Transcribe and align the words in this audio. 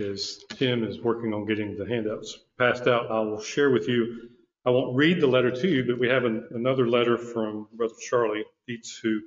as 0.00 0.38
Tim 0.50 0.84
is 0.84 1.00
working 1.00 1.32
on 1.32 1.46
getting 1.46 1.76
the 1.76 1.86
handouts 1.86 2.38
passed 2.58 2.86
out, 2.86 3.10
I 3.10 3.20
will 3.20 3.40
share 3.40 3.70
with 3.70 3.88
you. 3.88 4.30
I 4.66 4.70
won't 4.70 4.96
read 4.96 5.20
the 5.20 5.26
letter 5.26 5.50
to 5.50 5.68
you, 5.68 5.84
but 5.84 5.98
we 5.98 6.08
have 6.08 6.24
an, 6.24 6.48
another 6.52 6.88
letter 6.88 7.18
from 7.18 7.68
Brother 7.74 7.94
Charlie 8.00 8.44
Dietz, 8.66 8.98
who 9.02 9.20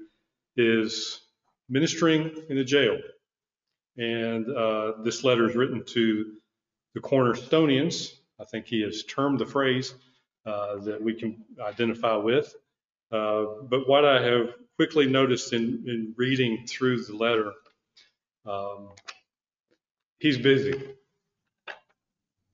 is 0.56 1.22
ministering 1.70 2.32
in 2.50 2.58
a 2.58 2.64
jail. 2.64 2.98
And 3.98 4.50
uh, 4.50 4.94
this 5.04 5.24
letter 5.24 5.50
is 5.50 5.56
written 5.56 5.84
to 5.86 6.34
the 6.96 7.02
Cornerstonians. 7.02 8.12
I 8.40 8.46
think 8.46 8.66
he 8.66 8.82
has 8.82 9.04
termed 9.04 9.40
the 9.40 9.46
phrase 9.46 9.94
uh, 10.46 10.78
that 10.78 11.02
we 11.02 11.14
can 11.14 11.44
identify 11.62 12.16
with. 12.16 12.56
Uh, 13.12 13.46
but 13.70 13.88
what 13.88 14.06
I 14.06 14.22
have 14.24 14.50
quickly 14.76 15.08
noticed 15.08 15.54
in, 15.54 15.84
in 15.88 16.14
reading 16.18 16.66
through 16.68 17.04
the 17.04 17.16
letter, 17.16 17.54
um, 18.46 18.90
he's 20.20 20.38
busy. 20.38 20.82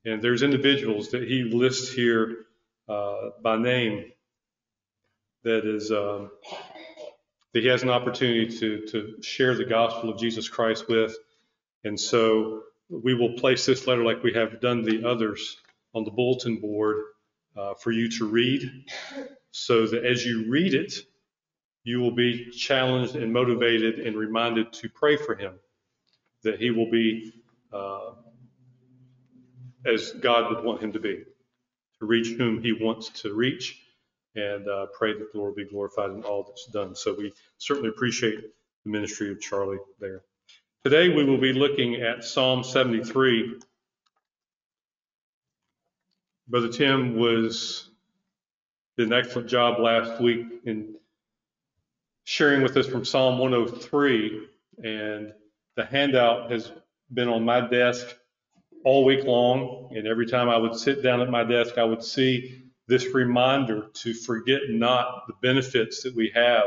And 0.05 0.21
there's 0.21 0.43
individuals 0.43 1.11
that 1.11 1.23
he 1.23 1.43
lists 1.43 1.91
here 1.93 2.45
uh, 2.89 3.29
by 3.41 3.57
name 3.57 4.11
that 5.43 5.65
is 5.65 5.91
um, 5.91 6.31
that 7.53 7.61
he 7.61 7.67
has 7.67 7.83
an 7.83 7.89
opportunity 7.89 8.57
to 8.59 8.85
to 8.87 9.21
share 9.21 9.55
the 9.55 9.65
gospel 9.65 10.09
of 10.09 10.17
Jesus 10.19 10.49
Christ 10.49 10.89
with, 10.89 11.15
and 11.83 11.99
so 11.99 12.63
we 12.89 13.13
will 13.13 13.33
place 13.33 13.65
this 13.65 13.87
letter 13.87 14.03
like 14.03 14.23
we 14.23 14.33
have 14.33 14.59
done 14.59 14.83
the 14.83 15.05
others 15.07 15.57
on 15.93 16.03
the 16.03 16.11
bulletin 16.11 16.59
board 16.59 16.97
uh, 17.55 17.73
for 17.75 17.91
you 17.91 18.09
to 18.09 18.25
read, 18.25 18.69
so 19.51 19.87
that 19.87 20.05
as 20.05 20.25
you 20.25 20.49
read 20.49 20.73
it, 20.73 20.93
you 21.83 21.99
will 21.99 22.15
be 22.15 22.49
challenged 22.51 23.15
and 23.15 23.31
motivated 23.31 23.99
and 23.99 24.17
reminded 24.17 24.73
to 24.73 24.89
pray 24.89 25.15
for 25.15 25.35
him, 25.35 25.53
that 26.43 26.59
he 26.59 26.71
will 26.71 26.89
be 26.91 27.33
uh, 27.73 28.11
as 29.85 30.11
God 30.13 30.53
would 30.53 30.63
want 30.63 30.81
him 30.81 30.93
to 30.93 30.99
be, 30.99 31.23
to 31.99 32.05
reach 32.05 32.29
whom 32.37 32.61
he 32.61 32.73
wants 32.73 33.09
to 33.21 33.33
reach, 33.33 33.79
and 34.35 34.67
uh, 34.67 34.87
pray 34.97 35.13
that 35.13 35.31
the 35.31 35.37
Lord 35.39 35.55
be 35.55 35.65
glorified 35.65 36.11
in 36.11 36.23
all 36.23 36.43
that's 36.43 36.67
done. 36.67 36.95
So 36.95 37.15
we 37.17 37.33
certainly 37.57 37.89
appreciate 37.89 38.41
the 38.85 38.91
ministry 38.91 39.31
of 39.31 39.39
Charlie 39.41 39.79
there. 39.99 40.21
Today 40.83 41.09
we 41.09 41.23
will 41.23 41.39
be 41.39 41.53
looking 41.53 41.95
at 41.95 42.23
Psalm 42.23 42.63
73. 42.63 43.59
Brother 46.47 46.69
Tim 46.69 47.15
was 47.15 47.89
did 48.97 49.07
an 49.07 49.13
excellent 49.13 49.49
job 49.49 49.79
last 49.79 50.21
week 50.21 50.45
in 50.65 50.95
sharing 52.25 52.61
with 52.61 52.77
us 52.77 52.87
from 52.87 53.05
Psalm 53.05 53.39
103, 53.39 54.47
and 54.83 55.33
the 55.75 55.85
handout 55.85 56.51
has 56.51 56.71
been 57.13 57.29
on 57.29 57.43
my 57.43 57.67
desk 57.67 58.07
all 58.83 59.05
week 59.05 59.23
long. 59.23 59.91
And 59.95 60.07
every 60.07 60.27
time 60.27 60.49
I 60.49 60.57
would 60.57 60.75
sit 60.75 61.03
down 61.03 61.21
at 61.21 61.29
my 61.29 61.43
desk, 61.43 61.77
I 61.77 61.83
would 61.83 62.03
see 62.03 62.63
this 62.87 63.13
reminder 63.13 63.87
to 63.93 64.13
forget 64.13 64.61
not 64.69 65.27
the 65.27 65.33
benefits 65.41 66.03
that 66.03 66.15
we 66.15 66.31
have 66.35 66.65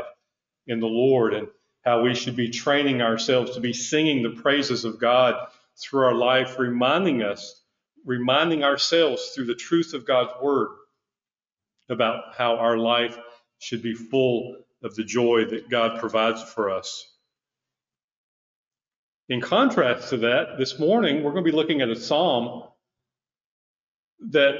in 0.67 0.79
the 0.79 0.87
Lord 0.87 1.33
and 1.33 1.47
how 1.83 2.01
we 2.01 2.15
should 2.15 2.35
be 2.35 2.49
training 2.49 3.01
ourselves 3.01 3.51
to 3.51 3.61
be 3.61 3.73
singing 3.73 4.23
the 4.23 4.41
praises 4.41 4.83
of 4.83 4.99
God 4.99 5.35
through 5.77 6.05
our 6.05 6.15
life, 6.15 6.57
reminding 6.59 7.21
us, 7.21 7.61
reminding 8.05 8.63
ourselves 8.63 9.29
through 9.29 9.45
the 9.45 9.55
truth 9.55 9.93
of 9.93 10.05
God's 10.05 10.31
word 10.41 10.69
about 11.89 12.35
how 12.35 12.57
our 12.57 12.77
life 12.77 13.17
should 13.59 13.81
be 13.81 13.93
full 13.93 14.57
of 14.83 14.95
the 14.95 15.03
joy 15.03 15.45
that 15.45 15.69
God 15.69 15.99
provides 15.99 16.43
for 16.43 16.69
us. 16.69 17.16
In 19.29 19.41
contrast 19.41 20.09
to 20.09 20.17
that, 20.17 20.57
this 20.57 20.79
morning 20.79 21.21
we're 21.21 21.31
going 21.31 21.43
to 21.43 21.51
be 21.51 21.55
looking 21.55 21.81
at 21.81 21.89
a 21.89 21.95
psalm 21.95 22.63
that 24.29 24.55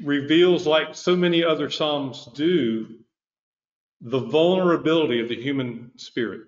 reveals, 0.00 0.66
like 0.66 0.94
so 0.94 1.16
many 1.16 1.42
other 1.42 1.70
psalms 1.70 2.28
do, 2.34 2.98
the 4.02 4.20
vulnerability 4.20 5.20
of 5.20 5.28
the 5.28 5.40
human 5.40 5.92
spirit. 5.96 6.42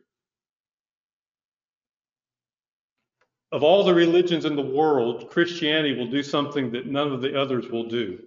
Of 3.51 3.63
all 3.63 3.85
the 3.85 3.95
religions 3.95 4.45
in 4.45 4.57
the 4.57 4.63
world, 4.63 5.31
Christianity 5.31 5.97
will 5.97 6.11
do 6.11 6.23
something 6.23 6.73
that 6.73 6.87
none 6.87 7.13
of 7.13 7.23
the 7.23 7.41
others 7.41 7.67
will 7.69 7.89
do. 7.89 8.19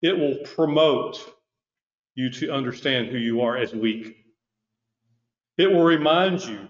It 0.00 0.18
will 0.18 0.38
promote 0.56 1.24
you 2.16 2.30
to 2.30 2.52
understand 2.52 3.08
who 3.08 3.18
you 3.18 3.42
are 3.42 3.56
as 3.56 3.72
weak. 3.72 4.16
It 5.58 5.70
will 5.70 5.84
remind 5.84 6.44
you 6.44 6.68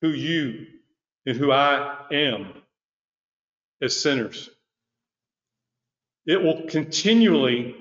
who 0.00 0.08
you 0.08 0.66
and 1.26 1.36
who 1.36 1.52
I 1.52 2.06
am 2.12 2.52
as 3.82 4.00
sinners. 4.00 4.50
It 6.26 6.42
will 6.42 6.66
continually 6.68 7.76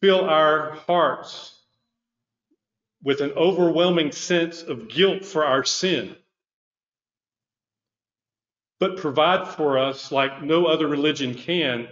fill 0.00 0.24
our 0.24 0.72
hearts 0.86 1.58
with 3.02 3.20
an 3.20 3.32
overwhelming 3.32 4.12
sense 4.12 4.62
of 4.62 4.88
guilt 4.88 5.24
for 5.24 5.44
our 5.44 5.64
sin, 5.64 6.14
but 8.78 8.96
provide 8.98 9.48
for 9.48 9.78
us, 9.78 10.12
like 10.12 10.42
no 10.42 10.66
other 10.66 10.86
religion 10.86 11.34
can, 11.34 11.88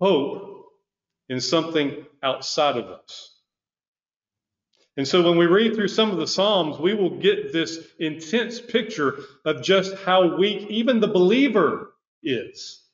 hope 0.00 0.66
in 1.28 1.40
something 1.40 2.06
outside 2.22 2.76
of 2.76 2.86
us. 2.86 3.39
And 5.00 5.08
so 5.08 5.22
when 5.22 5.38
we 5.38 5.46
read 5.46 5.74
through 5.74 5.88
some 5.88 6.10
of 6.10 6.18
the 6.18 6.26
Psalms, 6.26 6.78
we 6.78 6.92
will 6.92 7.16
get 7.16 7.54
this 7.54 7.78
intense 7.98 8.60
picture 8.60 9.20
of 9.46 9.62
just 9.62 9.94
how 9.94 10.36
weak 10.36 10.68
even 10.68 11.00
the 11.00 11.08
believer 11.08 11.94
is. 12.22 12.84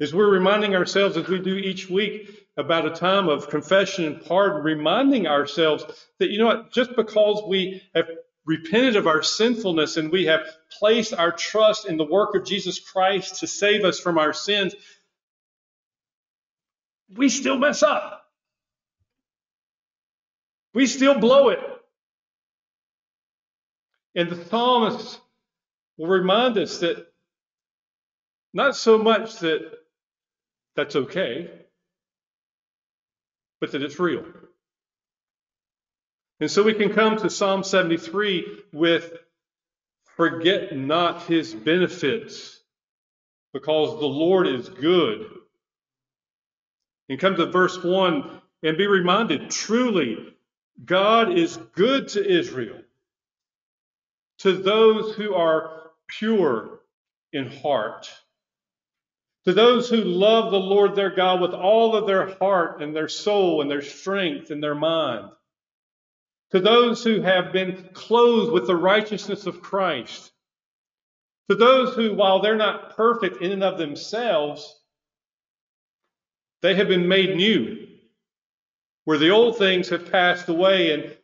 As 0.00 0.12
we're 0.12 0.28
reminding 0.28 0.74
ourselves, 0.74 1.16
as 1.16 1.28
we 1.28 1.38
do 1.38 1.54
each 1.54 1.88
week, 1.88 2.28
about 2.56 2.86
a 2.86 2.90
time 2.90 3.28
of 3.28 3.48
confession 3.48 4.04
and 4.04 4.24
pardon, 4.24 4.64
reminding 4.64 5.28
ourselves 5.28 5.84
that, 6.18 6.30
you 6.30 6.40
know 6.40 6.46
what, 6.46 6.72
just 6.72 6.96
because 6.96 7.44
we 7.46 7.80
have 7.94 8.08
repented 8.44 8.96
of 8.96 9.06
our 9.06 9.22
sinfulness 9.22 9.96
and 9.96 10.10
we 10.10 10.24
have 10.24 10.40
placed 10.76 11.14
our 11.14 11.30
trust 11.30 11.86
in 11.86 11.98
the 11.98 12.04
work 12.04 12.34
of 12.34 12.44
Jesus 12.44 12.80
Christ 12.80 13.38
to 13.38 13.46
save 13.46 13.84
us 13.84 14.00
from 14.00 14.18
our 14.18 14.32
sins, 14.32 14.74
we 17.14 17.28
still 17.28 17.58
mess 17.58 17.84
up. 17.84 18.23
We 20.74 20.86
still 20.86 21.18
blow 21.18 21.50
it. 21.50 21.60
And 24.16 24.28
the 24.28 24.44
psalmist 24.44 25.20
will 25.96 26.08
remind 26.08 26.58
us 26.58 26.78
that 26.78 27.06
not 28.52 28.76
so 28.76 28.98
much 28.98 29.38
that 29.38 29.72
that's 30.76 30.96
okay, 30.96 31.50
but 33.60 33.72
that 33.72 33.82
it's 33.82 33.98
real. 33.98 34.24
And 36.40 36.50
so 36.50 36.62
we 36.62 36.74
can 36.74 36.92
come 36.92 37.16
to 37.18 37.30
Psalm 37.30 37.62
73 37.62 38.62
with 38.72 39.12
forget 40.16 40.76
not 40.76 41.22
his 41.22 41.54
benefits 41.54 42.60
because 43.52 43.98
the 44.00 44.06
Lord 44.06 44.48
is 44.48 44.68
good. 44.68 45.26
And 47.08 47.20
come 47.20 47.36
to 47.36 47.46
verse 47.46 47.82
1 47.82 48.40
and 48.62 48.76
be 48.76 48.86
reminded 48.86 49.50
truly 49.50 50.33
God 50.82 51.38
is 51.38 51.56
good 51.74 52.08
to 52.08 52.26
Israel, 52.26 52.80
to 54.38 54.52
those 54.52 55.14
who 55.14 55.34
are 55.34 55.90
pure 56.08 56.80
in 57.32 57.50
heart, 57.50 58.10
to 59.44 59.52
those 59.52 59.88
who 59.88 59.98
love 59.98 60.50
the 60.50 60.58
Lord 60.58 60.94
their 60.94 61.14
God 61.14 61.40
with 61.40 61.52
all 61.52 61.94
of 61.94 62.06
their 62.06 62.34
heart 62.38 62.82
and 62.82 62.94
their 62.94 63.08
soul 63.08 63.60
and 63.62 63.70
their 63.70 63.82
strength 63.82 64.50
and 64.50 64.62
their 64.62 64.74
mind, 64.74 65.30
to 66.50 66.60
those 66.60 67.04
who 67.04 67.20
have 67.20 67.52
been 67.52 67.90
clothed 67.92 68.52
with 68.52 68.66
the 68.66 68.76
righteousness 68.76 69.46
of 69.46 69.62
Christ, 69.62 70.32
to 71.50 71.56
those 71.56 71.94
who, 71.94 72.14
while 72.14 72.40
they're 72.40 72.56
not 72.56 72.96
perfect 72.96 73.42
in 73.42 73.52
and 73.52 73.62
of 73.62 73.78
themselves, 73.78 74.80
they 76.62 76.74
have 76.74 76.88
been 76.88 77.06
made 77.08 77.36
new 77.36 77.86
where 79.04 79.18
the 79.18 79.30
old 79.30 79.58
things 79.58 79.88
have 79.88 80.10
passed 80.10 80.48
away 80.48 80.92
and 80.92 81.16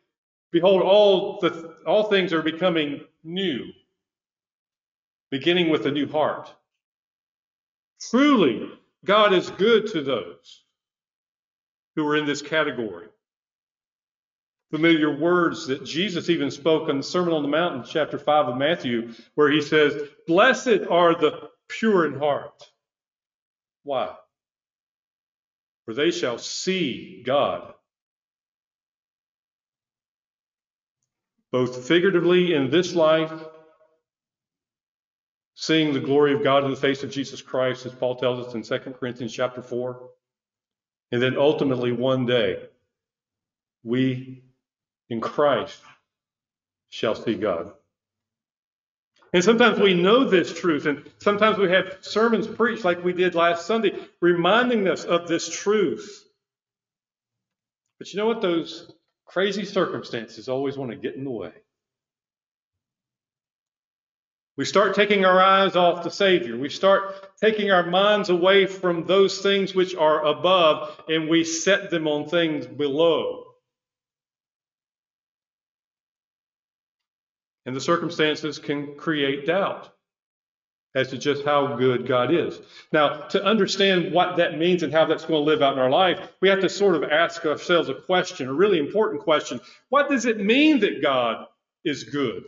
behold 0.51 0.81
all 0.81 1.39
the 1.39 1.75
all 1.85 2.05
things 2.05 2.33
are 2.33 2.41
becoming 2.41 3.01
new 3.23 3.65
beginning 5.29 5.69
with 5.69 5.85
a 5.85 5.91
new 5.91 6.07
heart. 6.07 6.53
Truly 8.09 8.69
god 9.03 9.33
is 9.33 9.49
good 9.49 9.87
to 9.87 10.01
those 10.03 10.63
who 11.95 12.07
are 12.07 12.17
in 12.17 12.25
this 12.25 12.41
category. 12.41 13.07
Familiar 14.71 15.17
words 15.17 15.67
that 15.67 15.83
jesus 15.83 16.29
even 16.29 16.51
spoke 16.51 16.89
in 16.89 16.97
the 16.97 17.03
sermon 17.03 17.33
on 17.33 17.41
the 17.41 17.47
mount 17.47 17.85
chapter 17.87 18.17
5 18.17 18.49
of 18.49 18.57
matthew 18.57 19.13
where 19.35 19.51
he 19.51 19.61
says 19.61 20.01
blessed 20.27 20.81
are 20.89 21.15
the 21.15 21.49
pure 21.67 22.05
in 22.05 22.17
heart. 22.19 22.69
Why 23.83 24.15
for 25.85 25.93
they 25.93 26.11
shall 26.11 26.37
see 26.37 27.23
God. 27.25 27.73
Both 31.51 31.87
figuratively 31.87 32.53
in 32.53 32.69
this 32.69 32.95
life 32.95 33.33
seeing 35.55 35.93
the 35.93 35.99
glory 35.99 36.33
of 36.33 36.43
God 36.43 36.63
in 36.63 36.71
the 36.71 36.75
face 36.75 37.03
of 37.03 37.11
Jesus 37.11 37.41
Christ, 37.41 37.85
as 37.85 37.93
Paul 37.93 38.15
tells 38.15 38.47
us 38.47 38.53
in 38.55 38.63
2 38.63 38.93
Corinthians 38.93 39.33
chapter 39.33 39.61
4. 39.61 40.09
And 41.11 41.21
then 41.21 41.37
ultimately, 41.37 41.91
one 41.91 42.25
day, 42.25 42.63
we 43.83 44.43
in 45.09 45.21
Christ 45.21 45.79
shall 46.89 47.15
see 47.15 47.35
God. 47.35 47.73
And 49.33 49.43
sometimes 49.43 49.79
we 49.79 49.93
know 49.93 50.25
this 50.25 50.53
truth, 50.53 50.85
and 50.85 51.09
sometimes 51.19 51.57
we 51.57 51.69
have 51.69 51.97
sermons 52.01 52.47
preached 52.47 52.83
like 52.83 53.03
we 53.03 53.13
did 53.13 53.33
last 53.33 53.65
Sunday, 53.65 53.97
reminding 54.19 54.87
us 54.89 55.05
of 55.05 55.27
this 55.27 55.49
truth. 55.49 56.25
But 57.97 58.11
you 58.11 58.17
know 58.17 58.25
what? 58.25 58.41
Those 58.41 58.91
crazy 59.25 59.63
circumstances 59.63 60.49
always 60.49 60.77
want 60.77 60.91
to 60.91 60.97
get 60.97 61.15
in 61.15 61.23
the 61.23 61.29
way. 61.29 61.51
We 64.57 64.65
start 64.65 64.95
taking 64.95 65.23
our 65.23 65.41
eyes 65.41 65.77
off 65.77 66.03
the 66.03 66.11
Savior. 66.11 66.57
We 66.57 66.69
start 66.69 67.37
taking 67.39 67.71
our 67.71 67.85
minds 67.85 68.29
away 68.29 68.65
from 68.65 69.05
those 69.05 69.39
things 69.41 69.73
which 69.73 69.95
are 69.95 70.25
above, 70.25 71.01
and 71.07 71.29
we 71.29 71.45
set 71.45 71.89
them 71.89 72.05
on 72.05 72.27
things 72.27 72.67
below. 72.67 73.50
And 77.65 77.75
the 77.75 77.81
circumstances 77.81 78.59
can 78.59 78.95
create 78.95 79.45
doubt 79.45 79.91
as 80.93 81.09
to 81.09 81.17
just 81.17 81.45
how 81.45 81.75
good 81.77 82.07
God 82.07 82.33
is. 82.33 82.59
Now, 82.91 83.27
to 83.29 83.43
understand 83.43 84.13
what 84.13 84.37
that 84.37 84.57
means 84.57 84.83
and 84.83 84.91
how 84.91 85.05
that's 85.05 85.25
going 85.25 85.45
to 85.45 85.49
live 85.49 85.61
out 85.61 85.73
in 85.73 85.79
our 85.79 85.89
life, 85.89 86.19
we 86.41 86.49
have 86.49 86.61
to 86.61 86.69
sort 86.69 86.95
of 86.95 87.03
ask 87.03 87.45
ourselves 87.45 87.87
a 87.87 87.93
question, 87.93 88.49
a 88.49 88.53
really 88.53 88.79
important 88.79 89.21
question. 89.21 89.61
What 89.89 90.09
does 90.09 90.25
it 90.25 90.39
mean 90.39 90.79
that 90.81 91.01
God 91.01 91.45
is 91.85 92.03
good? 92.03 92.43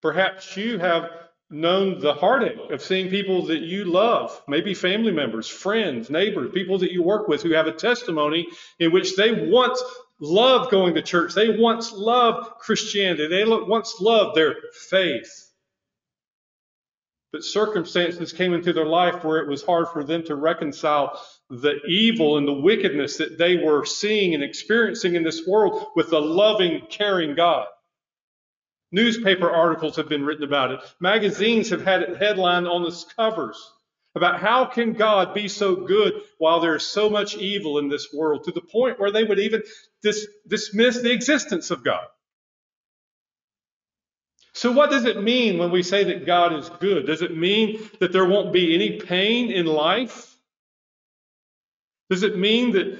Perhaps 0.00 0.56
you 0.56 0.78
have 0.78 1.10
known 1.50 2.00
the 2.00 2.14
heartache 2.14 2.70
of 2.70 2.80
seeing 2.80 3.10
people 3.10 3.46
that 3.46 3.60
you 3.60 3.84
love, 3.84 4.40
maybe 4.46 4.72
family 4.72 5.12
members, 5.12 5.48
friends, 5.48 6.08
neighbors, 6.08 6.52
people 6.54 6.78
that 6.78 6.92
you 6.92 7.02
work 7.02 7.28
with 7.28 7.42
who 7.42 7.52
have 7.52 7.66
a 7.66 7.72
testimony 7.72 8.46
in 8.78 8.92
which 8.92 9.16
they 9.16 9.50
once 9.50 9.82
loved 10.20 10.70
going 10.70 10.94
to 10.94 11.02
church. 11.02 11.34
They 11.34 11.58
once 11.58 11.92
loved 11.92 12.50
Christianity. 12.58 13.26
They 13.26 13.44
once 13.44 14.00
loved 14.00 14.36
their 14.36 14.54
faith. 14.88 15.48
But 17.32 17.44
circumstances 17.44 18.32
came 18.32 18.54
into 18.54 18.72
their 18.72 18.86
life 18.86 19.24
where 19.24 19.38
it 19.38 19.48
was 19.48 19.62
hard 19.62 19.88
for 19.88 20.02
them 20.02 20.24
to 20.24 20.34
reconcile 20.34 21.20
the 21.48 21.80
evil 21.88 22.38
and 22.38 22.46
the 22.46 22.52
wickedness 22.52 23.18
that 23.18 23.38
they 23.38 23.56
were 23.56 23.84
seeing 23.84 24.34
and 24.34 24.42
experiencing 24.42 25.14
in 25.14 25.22
this 25.22 25.46
world 25.46 25.86
with 25.94 26.12
a 26.12 26.18
loving, 26.18 26.82
caring 26.90 27.36
God. 27.36 27.66
Newspaper 28.92 29.48
articles 29.48 29.94
have 29.96 30.08
been 30.08 30.24
written 30.24 30.42
about 30.42 30.72
it. 30.72 30.80
Magazines 30.98 31.70
have 31.70 31.84
had 31.84 32.02
it 32.02 32.16
headlined 32.16 32.66
on 32.66 32.82
the 32.82 33.04
covers 33.16 33.72
about 34.14 34.40
how 34.40 34.64
can 34.64 34.92
God 34.92 35.34
be 35.34 35.48
so 35.48 35.76
good 35.76 36.14
while 36.38 36.60
there's 36.60 36.86
so 36.86 37.08
much 37.08 37.36
evil 37.36 37.78
in 37.78 37.88
this 37.88 38.12
world 38.12 38.44
to 38.44 38.52
the 38.52 38.60
point 38.60 38.98
where 38.98 39.12
they 39.12 39.24
would 39.24 39.38
even 39.38 39.62
dis- 40.02 40.26
dismiss 40.48 41.00
the 41.00 41.12
existence 41.12 41.70
of 41.70 41.84
God. 41.84 42.06
So, 44.52 44.72
what 44.72 44.90
does 44.90 45.04
it 45.04 45.22
mean 45.22 45.58
when 45.58 45.70
we 45.70 45.82
say 45.82 46.04
that 46.04 46.26
God 46.26 46.52
is 46.54 46.68
good? 46.68 47.06
Does 47.06 47.22
it 47.22 47.36
mean 47.36 47.88
that 48.00 48.12
there 48.12 48.26
won't 48.26 48.52
be 48.52 48.74
any 48.74 49.00
pain 49.00 49.50
in 49.52 49.66
life? 49.66 50.34
Does 52.10 52.24
it 52.24 52.36
mean 52.36 52.72
that 52.72 52.98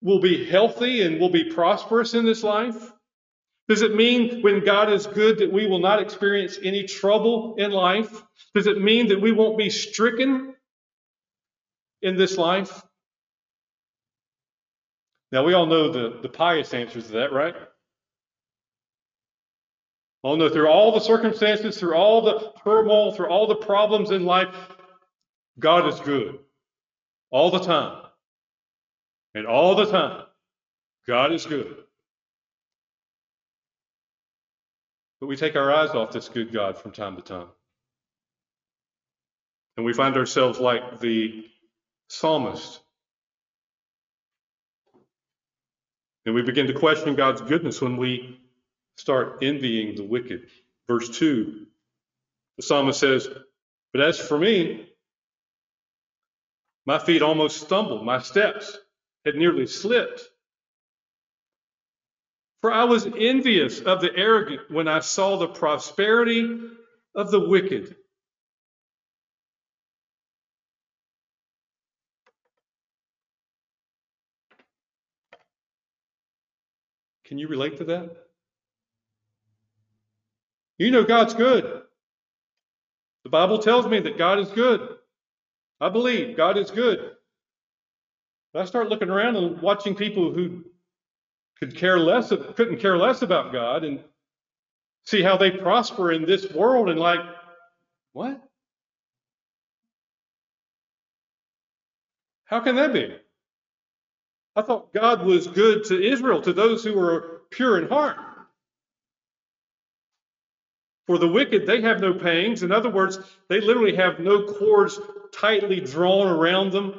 we'll 0.00 0.20
be 0.20 0.46
healthy 0.46 1.02
and 1.02 1.20
we'll 1.20 1.28
be 1.28 1.52
prosperous 1.52 2.14
in 2.14 2.24
this 2.24 2.42
life? 2.42 2.92
Does 3.68 3.82
it 3.82 3.94
mean 3.94 4.40
when 4.42 4.64
God 4.64 4.90
is 4.90 5.06
good 5.06 5.38
that 5.38 5.52
we 5.52 5.66
will 5.66 5.78
not 5.78 6.00
experience 6.00 6.58
any 6.62 6.84
trouble 6.84 7.56
in 7.58 7.70
life? 7.70 8.22
Does 8.54 8.66
it 8.66 8.80
mean 8.80 9.08
that 9.08 9.20
we 9.20 9.30
won't 9.30 9.58
be 9.58 9.68
stricken 9.68 10.54
in 12.00 12.16
this 12.16 12.38
life? 12.38 12.82
Now, 15.30 15.44
we 15.44 15.52
all 15.52 15.66
know 15.66 15.92
the, 15.92 16.18
the 16.22 16.28
pious 16.30 16.72
answers 16.72 17.08
to 17.08 17.12
that, 17.12 17.32
right? 17.32 17.54
Oh 20.24 20.34
no, 20.34 20.48
through 20.48 20.68
all 20.68 20.92
the 20.92 21.00
circumstances, 21.00 21.78
through 21.78 21.94
all 21.94 22.22
the 22.22 22.52
turmoil, 22.64 23.12
through 23.12 23.28
all 23.28 23.46
the 23.46 23.54
problems 23.54 24.10
in 24.10 24.24
life, 24.24 24.48
God 25.58 25.86
is 25.92 26.00
good. 26.00 26.38
All 27.30 27.50
the 27.50 27.60
time. 27.60 28.02
And 29.34 29.46
all 29.46 29.76
the 29.76 29.86
time, 29.86 30.24
God 31.06 31.32
is 31.32 31.46
good. 31.46 31.84
But 35.20 35.26
we 35.26 35.36
take 35.36 35.56
our 35.56 35.72
eyes 35.72 35.90
off 35.90 36.12
this 36.12 36.28
good 36.28 36.52
God 36.52 36.78
from 36.78 36.92
time 36.92 37.16
to 37.16 37.22
time. 37.22 37.48
And 39.76 39.86
we 39.86 39.92
find 39.92 40.16
ourselves 40.16 40.58
like 40.58 41.00
the 41.00 41.46
psalmist. 42.08 42.80
And 46.26 46.34
we 46.34 46.42
begin 46.42 46.66
to 46.66 46.74
question 46.74 47.14
God's 47.14 47.40
goodness 47.40 47.80
when 47.80 47.96
we 47.96 48.40
start 48.96 49.38
envying 49.42 49.96
the 49.96 50.04
wicked. 50.04 50.48
Verse 50.86 51.08
2, 51.18 51.66
the 52.56 52.62
psalmist 52.62 52.98
says, 53.00 53.28
But 53.92 54.02
as 54.02 54.18
for 54.18 54.38
me, 54.38 54.88
my 56.86 56.98
feet 56.98 57.22
almost 57.22 57.60
stumbled, 57.60 58.04
my 58.04 58.20
steps 58.20 58.76
had 59.24 59.36
nearly 59.36 59.66
slipped. 59.66 60.22
For 62.60 62.72
I 62.72 62.84
was 62.84 63.06
envious 63.06 63.80
of 63.80 64.00
the 64.00 64.14
arrogant 64.14 64.70
when 64.70 64.88
I 64.88 65.00
saw 65.00 65.36
the 65.36 65.48
prosperity 65.48 66.60
of 67.14 67.30
the 67.30 67.40
wicked. 67.48 67.94
Can 77.24 77.38
you 77.38 77.46
relate 77.46 77.76
to 77.78 77.84
that? 77.84 78.16
You 80.78 80.90
know 80.90 81.04
God's 81.04 81.34
good. 81.34 81.82
The 83.24 83.30
Bible 83.30 83.58
tells 83.58 83.86
me 83.86 84.00
that 84.00 84.16
God 84.16 84.38
is 84.38 84.48
good. 84.48 84.96
I 85.80 85.90
believe 85.90 86.36
God 86.36 86.56
is 86.56 86.70
good. 86.70 87.12
But 88.52 88.62
I 88.62 88.64
start 88.64 88.88
looking 88.88 89.10
around 89.10 89.36
and 89.36 89.60
watching 89.60 89.94
people 89.94 90.32
who 90.32 90.64
could 91.60 91.76
care 91.76 91.98
less, 91.98 92.32
couldn't 92.56 92.80
care 92.80 92.96
less 92.96 93.22
about 93.22 93.52
God 93.52 93.84
and 93.84 94.00
see 95.04 95.22
how 95.22 95.36
they 95.36 95.50
prosper 95.50 96.12
in 96.12 96.24
this 96.24 96.52
world 96.52 96.88
and 96.88 97.00
like, 97.00 97.20
what? 98.12 98.40
How 102.44 102.60
can 102.60 102.76
that 102.76 102.92
be? 102.92 103.14
I 104.56 104.62
thought 104.62 104.92
God 104.92 105.24
was 105.24 105.46
good 105.46 105.84
to 105.84 106.02
Israel, 106.02 106.42
to 106.42 106.52
those 106.52 106.82
who 106.82 106.94
were 106.94 107.42
pure 107.50 107.78
in 107.78 107.88
heart. 107.88 108.16
For 111.06 111.18
the 111.18 111.28
wicked, 111.28 111.66
they 111.66 111.80
have 111.82 112.00
no 112.00 112.12
pangs. 112.12 112.62
In 112.62 112.70
other 112.72 112.90
words, 112.90 113.18
they 113.48 113.60
literally 113.60 113.96
have 113.96 114.20
no 114.20 114.44
cords 114.44 115.00
tightly 115.32 115.80
drawn 115.80 116.28
around 116.28 116.72
them 116.72 116.94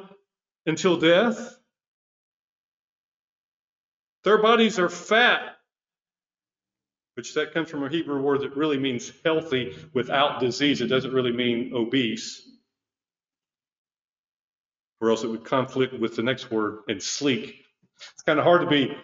until 0.66 0.96
death. 0.96 1.59
Their 4.24 4.38
bodies 4.38 4.78
are 4.78 4.88
fat, 4.88 5.56
which 7.14 7.34
that 7.34 7.54
comes 7.54 7.70
from 7.70 7.84
a 7.84 7.88
Hebrew 7.88 8.20
word 8.20 8.42
that 8.42 8.56
really 8.56 8.78
means 8.78 9.12
healthy 9.24 9.74
without 9.94 10.40
disease. 10.40 10.80
It 10.80 10.88
doesn't 10.88 11.12
really 11.12 11.32
mean 11.32 11.72
obese. 11.74 12.42
Or 15.00 15.10
else 15.10 15.24
it 15.24 15.28
would 15.28 15.44
conflict 15.44 15.98
with 15.98 16.16
the 16.16 16.22
next 16.22 16.50
word 16.50 16.80
and 16.88 17.02
sleek. 17.02 17.64
It's 18.12 18.22
kind 18.22 18.38
of 18.38 18.44
hard 18.44 18.62
to 18.62 18.66
be, 18.66 18.94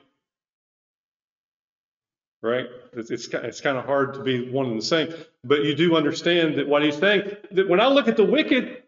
right? 2.43 2.67
It's, 2.93 3.11
it's, 3.11 3.29
it's 3.29 3.61
kind 3.61 3.79
of 3.79 3.87
hard 3.87 4.15
to 4.15 4.23
be 4.23 4.51
one 4.51 4.67
and 4.67 4.79
the 4.79 4.85
same. 4.85 5.15
But 5.45 5.65
you 5.65 5.75
do 5.75 5.97
understand 5.97 6.57
that 6.57 6.69
what 6.69 6.83
he's 6.83 6.99
saying, 6.99 7.31
that 7.53 7.69
when 7.69 7.81
I 7.81 7.89
look 7.89 8.09
at 8.09 8.17
the 8.17 8.25
wicked, 8.25 8.83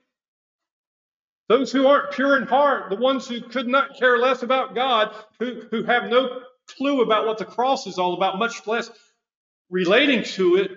those 1.48 1.72
who 1.72 1.86
aren't 1.86 2.12
pure 2.12 2.36
in 2.36 2.46
heart, 2.46 2.90
the 2.90 2.96
ones 2.96 3.26
who 3.26 3.40
could 3.40 3.66
not 3.66 3.98
care 3.98 4.18
less 4.18 4.42
about 4.42 4.74
God, 4.74 5.14
who, 5.38 5.62
who 5.70 5.82
have 5.84 6.10
no 6.10 6.40
clue 6.76 7.00
about 7.02 7.26
what 7.26 7.38
the 7.38 7.44
cross 7.44 7.86
is 7.86 7.98
all 7.98 8.14
about, 8.14 8.38
much 8.38 8.66
less 8.66 8.90
relating 9.70 10.24
to 10.24 10.56
it, 10.56 10.72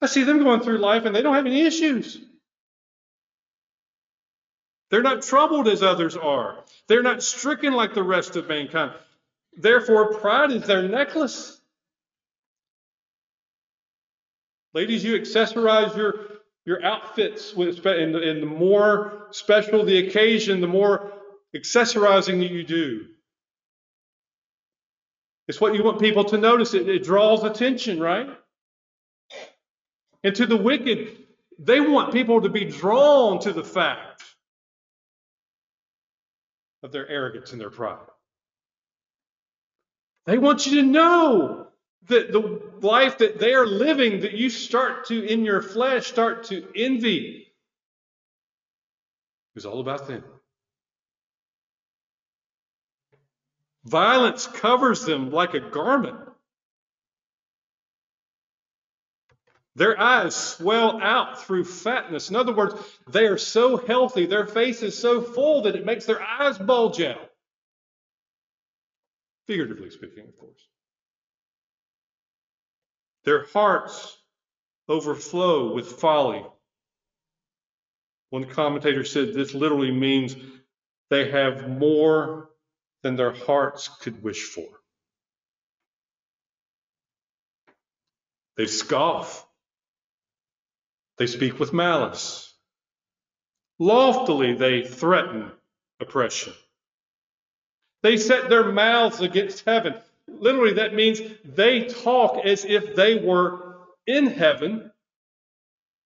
I 0.00 0.06
see 0.06 0.22
them 0.22 0.38
going 0.42 0.60
through 0.60 0.78
life 0.78 1.04
and 1.04 1.14
they 1.14 1.22
don't 1.22 1.34
have 1.34 1.46
any 1.46 1.62
issues. 1.62 2.18
They're 4.90 5.02
not 5.02 5.22
troubled 5.22 5.68
as 5.68 5.82
others 5.82 6.16
are. 6.16 6.64
They're 6.88 7.02
not 7.02 7.22
stricken 7.22 7.74
like 7.74 7.94
the 7.94 8.02
rest 8.02 8.36
of 8.36 8.48
mankind. 8.48 8.92
Therefore, 9.56 10.14
pride 10.14 10.52
is 10.52 10.66
their 10.66 10.88
necklace. 10.88 11.60
Ladies, 14.72 15.04
you 15.04 15.18
accessorize 15.18 15.96
your 15.96 16.29
your 16.70 16.84
outfits 16.84 17.52
and, 17.52 18.14
the 18.14 18.46
more 18.46 19.26
special 19.32 19.84
the 19.84 20.06
occasion, 20.06 20.60
the 20.60 20.68
more 20.68 21.12
accessorizing 21.52 22.38
that 22.38 22.52
you 22.52 22.62
do. 22.62 23.06
It's 25.48 25.60
what 25.60 25.74
you 25.74 25.82
want 25.82 25.98
people 25.98 26.22
to 26.26 26.38
notice. 26.38 26.72
It, 26.74 26.88
it 26.88 27.02
draws 27.02 27.42
attention, 27.42 27.98
right? 27.98 28.28
And 30.22 30.32
to 30.36 30.46
the 30.46 30.56
wicked, 30.56 31.16
they 31.58 31.80
want 31.80 32.12
people 32.12 32.42
to 32.42 32.48
be 32.48 32.66
drawn 32.66 33.40
to 33.40 33.52
the 33.52 33.64
fact 33.64 34.22
of 36.84 36.92
their 36.92 37.08
arrogance 37.08 37.50
and 37.50 37.60
their 37.60 37.70
pride. 37.70 37.98
They 40.26 40.38
want 40.38 40.66
you 40.66 40.82
to 40.82 40.86
know 40.86 41.66
that 42.08 42.32
the 42.32 42.60
life 42.80 43.18
that 43.18 43.38
they 43.38 43.54
are 43.54 43.66
living, 43.66 44.20
that 44.20 44.32
you 44.32 44.50
start 44.50 45.06
to, 45.06 45.22
in 45.22 45.44
your 45.44 45.62
flesh, 45.62 46.06
start 46.06 46.44
to 46.44 46.66
envy, 46.74 47.52
is 49.54 49.66
all 49.66 49.80
about 49.80 50.08
them. 50.08 50.24
Violence 53.84 54.46
covers 54.46 55.04
them 55.04 55.30
like 55.30 55.54
a 55.54 55.60
garment. 55.60 56.16
Their 59.76 59.98
eyes 59.98 60.34
swell 60.34 61.00
out 61.00 61.42
through 61.42 61.64
fatness. 61.64 62.28
In 62.28 62.36
other 62.36 62.52
words, 62.52 62.74
they 63.08 63.26
are 63.26 63.38
so 63.38 63.76
healthy, 63.76 64.26
their 64.26 64.46
face 64.46 64.82
is 64.82 64.98
so 64.98 65.22
full 65.22 65.62
that 65.62 65.76
it 65.76 65.86
makes 65.86 66.06
their 66.06 66.20
eyes 66.20 66.58
bulge 66.58 67.00
out. 67.00 67.30
Figuratively 69.46 69.90
speaking, 69.90 70.28
of 70.28 70.36
course. 70.38 70.68
Their 73.24 73.44
hearts 73.46 74.16
overflow 74.88 75.72
with 75.72 76.00
folly. 76.00 76.44
One 78.30 78.44
commentator 78.44 79.04
said 79.04 79.34
this 79.34 79.54
literally 79.54 79.90
means 79.90 80.36
they 81.10 81.30
have 81.30 81.68
more 81.68 82.50
than 83.02 83.16
their 83.16 83.32
hearts 83.32 83.88
could 83.88 84.22
wish 84.22 84.44
for. 84.44 84.66
They 88.56 88.66
scoff. 88.66 89.46
They 91.18 91.26
speak 91.26 91.58
with 91.58 91.72
malice. 91.72 92.54
Loftily, 93.78 94.54
they 94.54 94.84
threaten 94.84 95.50
oppression. 95.98 96.52
They 98.02 98.16
set 98.16 98.48
their 98.48 98.70
mouths 98.70 99.20
against 99.20 99.64
heaven. 99.64 99.94
Literally, 100.38 100.74
that 100.74 100.94
means 100.94 101.20
they 101.44 101.84
talk 101.84 102.44
as 102.44 102.64
if 102.64 102.94
they 102.94 103.16
were 103.16 103.76
in 104.06 104.26
heaven 104.26 104.90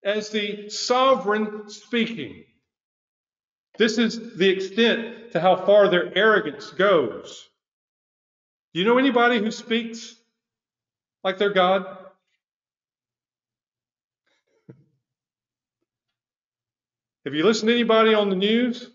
as 0.04 0.30
the 0.30 0.68
sovereign 0.68 1.68
speaking. 1.68 2.44
This 3.78 3.98
is 3.98 4.36
the 4.36 4.48
extent 4.48 5.32
to 5.32 5.40
how 5.40 5.56
far 5.56 5.88
their 5.88 6.16
arrogance 6.16 6.70
goes. 6.70 7.48
Do 8.72 8.80
you 8.80 8.86
know 8.86 8.98
anybody 8.98 9.38
who 9.38 9.50
speaks 9.50 10.16
like 11.22 11.38
they're 11.38 11.52
God? 11.52 11.86
Have 17.24 17.34
you 17.34 17.44
listened 17.44 17.68
to 17.68 17.74
anybody 17.74 18.12
on 18.14 18.28
the 18.28 18.36
news 18.36 18.90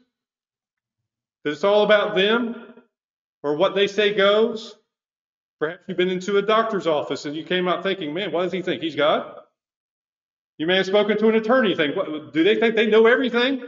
that 1.43 1.51
it's 1.51 1.63
all 1.63 1.83
about 1.83 2.15
them 2.15 2.73
or 3.41 3.55
what 3.55 3.73
they 3.73 3.87
say 3.87 4.13
goes? 4.13 4.75
Perhaps 5.59 5.83
you've 5.87 5.97
been 5.97 6.09
into 6.09 6.37
a 6.37 6.41
doctor's 6.41 6.87
office 6.87 7.25
and 7.25 7.35
you 7.35 7.43
came 7.43 7.67
out 7.67 7.83
thinking, 7.83 8.13
man, 8.13 8.31
what 8.31 8.43
does 8.43 8.53
he 8.53 8.61
think? 8.61 8.81
He's 8.81 8.95
God? 8.95 9.35
You 10.57 10.67
may 10.67 10.77
have 10.77 10.85
spoken 10.85 11.17
to 11.17 11.27
an 11.29 11.35
attorney. 11.35 11.75
Think, 11.75 11.95
do 12.33 12.43
they 12.43 12.55
think 12.55 12.75
they 12.75 12.87
know 12.87 13.07
everything? 13.07 13.63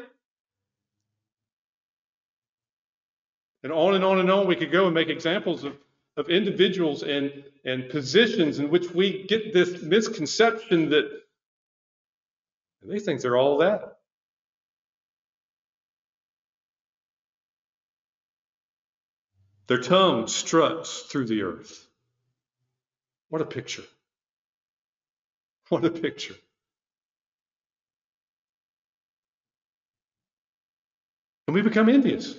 And 3.64 3.72
on 3.72 3.94
and 3.94 4.04
on 4.04 4.20
and 4.20 4.32
on 4.32 4.48
we 4.48 4.56
could 4.56 4.72
go 4.72 4.86
and 4.86 4.94
make 4.94 5.10
examples 5.10 5.64
of, 5.64 5.78
of 6.18 6.30
individuals 6.30 7.04
and, 7.04 7.44
and 7.66 7.90
positions 7.90 8.60
in 8.60 8.70
which 8.70 8.92
we 8.92 9.26
get 9.28 9.54
this 9.54 9.82
misconception 9.82 10.90
that 10.90 11.10
they 12.84 13.00
think 13.00 13.22
they're 13.22 13.38
all 13.38 13.58
that. 13.60 13.98
Their 19.68 19.82
tongue 19.82 20.28
struts 20.28 21.02
through 21.02 21.28
the 21.28 21.44
earth. 21.44 21.88
What 23.30 23.42
a 23.42 23.46
picture. 23.46 23.84
What 25.70 25.86
a 25.86 25.90
picture. 25.90 26.36
And 31.48 31.56
we 31.56 31.62
become 31.62 31.90
envious 31.90 32.36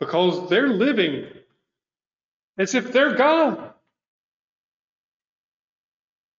because 0.00 0.48
they're 0.50 0.68
living 0.68 1.26
as 2.58 2.74
if 2.74 2.92
they're 2.92 3.14
God. 3.14 3.72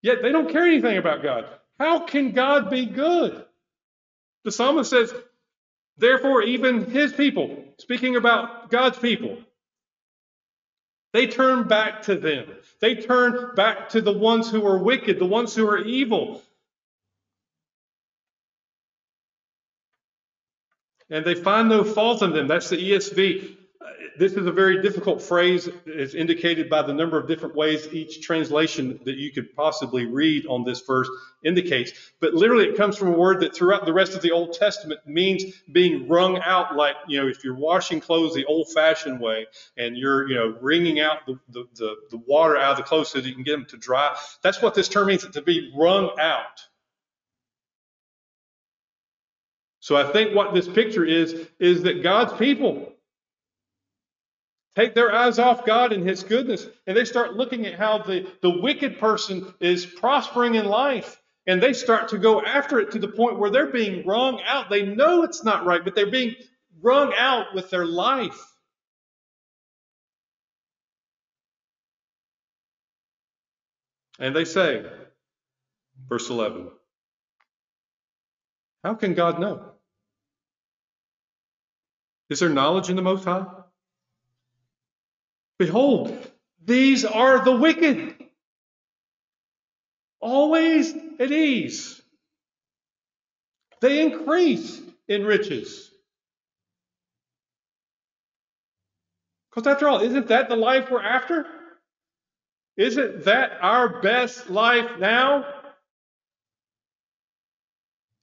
Yet 0.01 0.21
they 0.21 0.31
don't 0.31 0.51
care 0.51 0.65
anything 0.65 0.97
about 0.97 1.23
God. 1.23 1.45
How 1.79 1.99
can 2.05 2.31
God 2.31 2.69
be 2.69 2.85
good? 2.85 3.43
The 4.43 4.51
psalmist 4.51 4.89
says, 4.89 5.13
Therefore, 5.97 6.41
even 6.43 6.89
his 6.89 7.13
people, 7.13 7.63
speaking 7.77 8.15
about 8.15 8.69
God's 8.69 8.99
people, 8.99 9.37
they 11.13 11.27
turn 11.27 11.67
back 11.67 12.03
to 12.03 12.15
them. 12.15 12.47
They 12.81 12.95
turn 12.95 13.55
back 13.55 13.89
to 13.89 14.01
the 14.01 14.11
ones 14.11 14.49
who 14.49 14.65
are 14.65 14.77
wicked, 14.77 15.19
the 15.19 15.25
ones 15.25 15.55
who 15.55 15.65
are 15.67 15.77
evil. 15.77 16.41
And 21.09 21.23
they 21.23 21.35
find 21.35 21.69
no 21.69 21.83
fault 21.83 22.21
in 22.21 22.33
them. 22.33 22.47
That's 22.47 22.69
the 22.69 22.77
ESV 22.77 23.55
this 24.17 24.33
is 24.33 24.45
a 24.45 24.51
very 24.51 24.81
difficult 24.81 25.21
phrase. 25.21 25.67
It's 25.85 26.13
indicated 26.13 26.69
by 26.69 26.81
the 26.81 26.93
number 26.93 27.17
of 27.17 27.27
different 27.27 27.55
ways 27.55 27.87
each 27.91 28.21
translation 28.21 28.99
that 29.03 29.15
you 29.15 29.31
could 29.31 29.53
possibly 29.55 30.05
read 30.05 30.45
on 30.47 30.63
this 30.63 30.81
verse 30.81 31.09
indicates. 31.43 31.91
But 32.19 32.33
literally, 32.33 32.65
it 32.65 32.77
comes 32.77 32.97
from 32.97 33.09
a 33.09 33.17
word 33.17 33.41
that 33.41 33.55
throughout 33.55 33.85
the 33.85 33.93
rest 33.93 34.13
of 34.13 34.21
the 34.21 34.31
Old 34.31 34.53
Testament 34.53 35.01
means 35.05 35.43
being 35.71 36.07
wrung 36.07 36.39
out, 36.39 36.75
like, 36.75 36.95
you 37.07 37.21
know, 37.21 37.27
if 37.27 37.43
you're 37.43 37.55
washing 37.55 37.99
clothes 37.99 38.33
the 38.33 38.45
old 38.45 38.71
fashioned 38.73 39.19
way 39.19 39.47
and 39.77 39.97
you're, 39.97 40.27
you 40.29 40.35
know, 40.35 40.57
wringing 40.61 40.99
out 40.99 41.25
the, 41.25 41.39
the, 41.49 41.67
the, 41.75 41.95
the 42.11 42.17
water 42.17 42.57
out 42.57 42.71
of 42.71 42.77
the 42.77 42.83
clothes 42.83 43.09
so 43.09 43.19
that 43.19 43.27
you 43.27 43.35
can 43.35 43.43
get 43.43 43.51
them 43.51 43.65
to 43.65 43.77
dry. 43.77 44.15
That's 44.41 44.61
what 44.61 44.73
this 44.73 44.87
term 44.87 45.07
means, 45.07 45.27
to 45.27 45.41
be 45.41 45.73
wrung 45.75 46.11
out. 46.19 46.61
So 49.81 49.95
I 49.95 50.11
think 50.11 50.33
what 50.33 50.53
this 50.53 50.67
picture 50.67 51.05
is, 51.05 51.47
is 51.59 51.83
that 51.83 52.01
God's 52.01 52.33
people 52.33 52.94
take 54.75 54.93
their 54.93 55.13
eyes 55.13 55.39
off 55.39 55.65
God 55.65 55.93
and 55.93 56.07
His 56.07 56.23
goodness, 56.23 56.67
and 56.85 56.95
they 56.95 57.05
start 57.05 57.33
looking 57.33 57.65
at 57.65 57.79
how 57.79 57.99
the, 57.99 58.27
the 58.41 58.61
wicked 58.61 58.99
person 58.99 59.53
is 59.59 59.85
prospering 59.85 60.55
in 60.55 60.65
life. 60.65 61.21
And 61.47 61.61
they 61.61 61.73
start 61.73 62.09
to 62.09 62.17
go 62.17 62.41
after 62.41 62.79
it 62.79 62.91
to 62.91 62.99
the 62.99 63.07
point 63.07 63.37
where 63.37 63.51
they're 63.51 63.71
being 63.71 64.05
wrung 64.05 64.41
out. 64.47 64.69
They 64.69 64.83
know 64.83 65.23
it's 65.23 65.43
not 65.43 65.65
right, 65.65 65.83
but 65.83 65.93
they're 65.93 66.09
being 66.09 66.35
wrung 66.81 67.13
out 67.17 67.53
with 67.53 67.69
their 67.69 67.85
life. 67.85 68.39
And 74.17 74.35
they 74.35 74.45
say, 74.45 74.85
verse 76.07 76.29
11, 76.29 76.69
How 78.83 78.95
can 78.95 79.13
God 79.13 79.39
know? 79.39 79.71
Is 82.29 82.39
there 82.39 82.49
knowledge 82.49 82.89
in 82.89 82.95
the 82.95 83.01
Most 83.03 83.25
High? 83.25 83.45
Behold, 85.57 86.15
these 86.63 87.05
are 87.05 87.43
the 87.43 87.55
wicked, 87.55 88.15
always 90.19 90.93
at 91.19 91.31
ease. 91.31 92.01
They 93.81 94.01
increase 94.01 94.81
in 95.07 95.25
riches. 95.25 95.91
Because 99.49 99.67
after 99.67 99.87
all, 99.87 100.01
isn't 100.01 100.27
that 100.27 100.49
the 100.49 100.55
life 100.55 100.91
we're 100.91 101.01
after? 101.01 101.45
Isn't 102.75 103.23
that 103.25 103.51
our 103.61 104.01
best 104.01 104.49
life 104.49 104.99
now? 104.99 105.45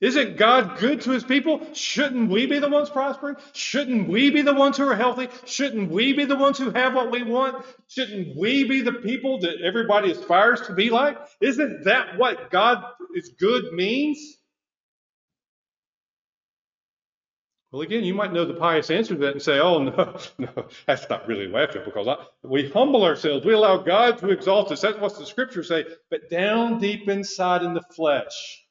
Isn't 0.02 0.37
God 0.37 0.78
good 0.78 1.02
to 1.02 1.12
his 1.12 1.23
people? 1.23 1.61
Shouldn't 1.75 2.28
we 2.28 2.47
be 2.47 2.59
the 2.59 2.68
ones 2.68 2.90
prospering? 2.90 3.37
Shouldn't 3.52 4.09
we 4.09 4.30
be 4.30 4.42
the 4.42 4.52
ones 4.52 4.76
who 4.76 4.88
are 4.88 4.97
healthy? 4.97 5.28
Shouldn't 5.44 5.92
we 5.92 6.12
be 6.12 6.25
the 6.25 6.35
ones 6.35 6.59
who 6.59 6.73
have 6.73 6.94
what 6.94 7.12
we 7.12 7.23
want? 7.23 7.64
Shouldn't 7.87 8.37
we 8.37 8.64
be 8.64 8.80
the 8.80 8.94
people 8.94 9.38
that 9.42 9.62
everybody 9.62 10.11
aspires 10.11 10.62
to 10.62 10.75
be 10.75 10.90
like? 10.90 11.18
Isn't 11.40 11.85
that 11.85 12.18
what 12.18 12.50
God 12.50 12.82
is 13.14 13.30
good 13.38 13.73
means? 13.73 14.18
Well, 17.71 17.82
again, 17.82 18.02
you 18.02 18.12
might 18.12 18.32
know 18.32 18.44
the 18.44 18.54
pious 18.54 18.90
answer 18.90 19.14
to 19.14 19.21
that 19.21 19.32
and 19.35 19.42
say, 19.42 19.61
oh, 19.61 19.85
no, 19.85 20.18
no, 20.38 20.66
that's 20.85 21.09
not 21.09 21.28
really 21.28 21.47
laughter 21.47 21.80
because 21.85 22.09
I, 22.09 22.16
we 22.42 22.68
humble 22.71 23.04
ourselves. 23.04 23.47
We 23.47 23.54
allow 23.54 23.78
God 23.78 24.18
to 24.18 24.30
exalt 24.30 24.73
us. 24.73 24.80
That's 24.80 24.99
what 24.99 25.16
the 25.16 25.25
scriptures 25.25 25.68
say. 25.68 25.85
But 26.11 26.28
down 26.28 26.80
deep 26.80 27.09
inside 27.09 27.62
in 27.62 27.73
the 27.73 27.85
flesh, 27.94 28.62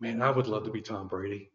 Man, 0.00 0.22
I 0.22 0.30
would 0.30 0.46
love 0.46 0.64
to 0.64 0.70
be 0.70 0.80
Tom 0.80 1.08
Brady. 1.08 1.50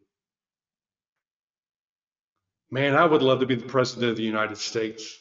Man, 2.71 2.95
I 2.95 3.05
would 3.05 3.21
love 3.21 3.39
to 3.39 3.45
be 3.45 3.55
the 3.55 3.65
President 3.65 4.11
of 4.11 4.17
the 4.17 4.23
United 4.23 4.57
States. 4.57 5.19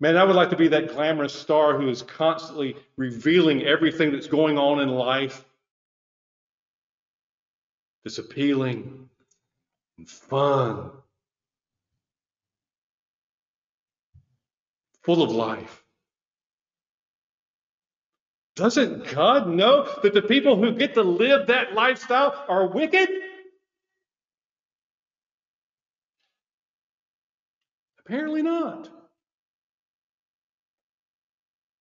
Man, 0.00 0.16
I 0.16 0.24
would 0.24 0.36
like 0.36 0.50
to 0.50 0.56
be 0.56 0.68
that 0.68 0.90
glamorous 0.90 1.34
star 1.34 1.78
who 1.78 1.88
is 1.88 2.02
constantly 2.02 2.76
revealing 2.96 3.62
everything 3.62 4.12
that's 4.12 4.28
going 4.28 4.56
on 4.56 4.80
in 4.80 4.88
life 4.88 5.44
that's 8.04 8.18
appealing 8.18 9.08
and 9.98 10.08
fun, 10.08 10.90
full 15.02 15.22
of 15.22 15.32
life. 15.32 15.84
Doesn't 18.58 19.14
God 19.14 19.46
know 19.48 19.88
that 20.02 20.14
the 20.14 20.20
people 20.20 20.56
who 20.56 20.72
get 20.72 20.94
to 20.94 21.02
live 21.04 21.46
that 21.46 21.74
lifestyle 21.74 22.44
are 22.48 22.66
wicked? 22.66 23.08
Apparently 28.00 28.42
not. 28.42 28.88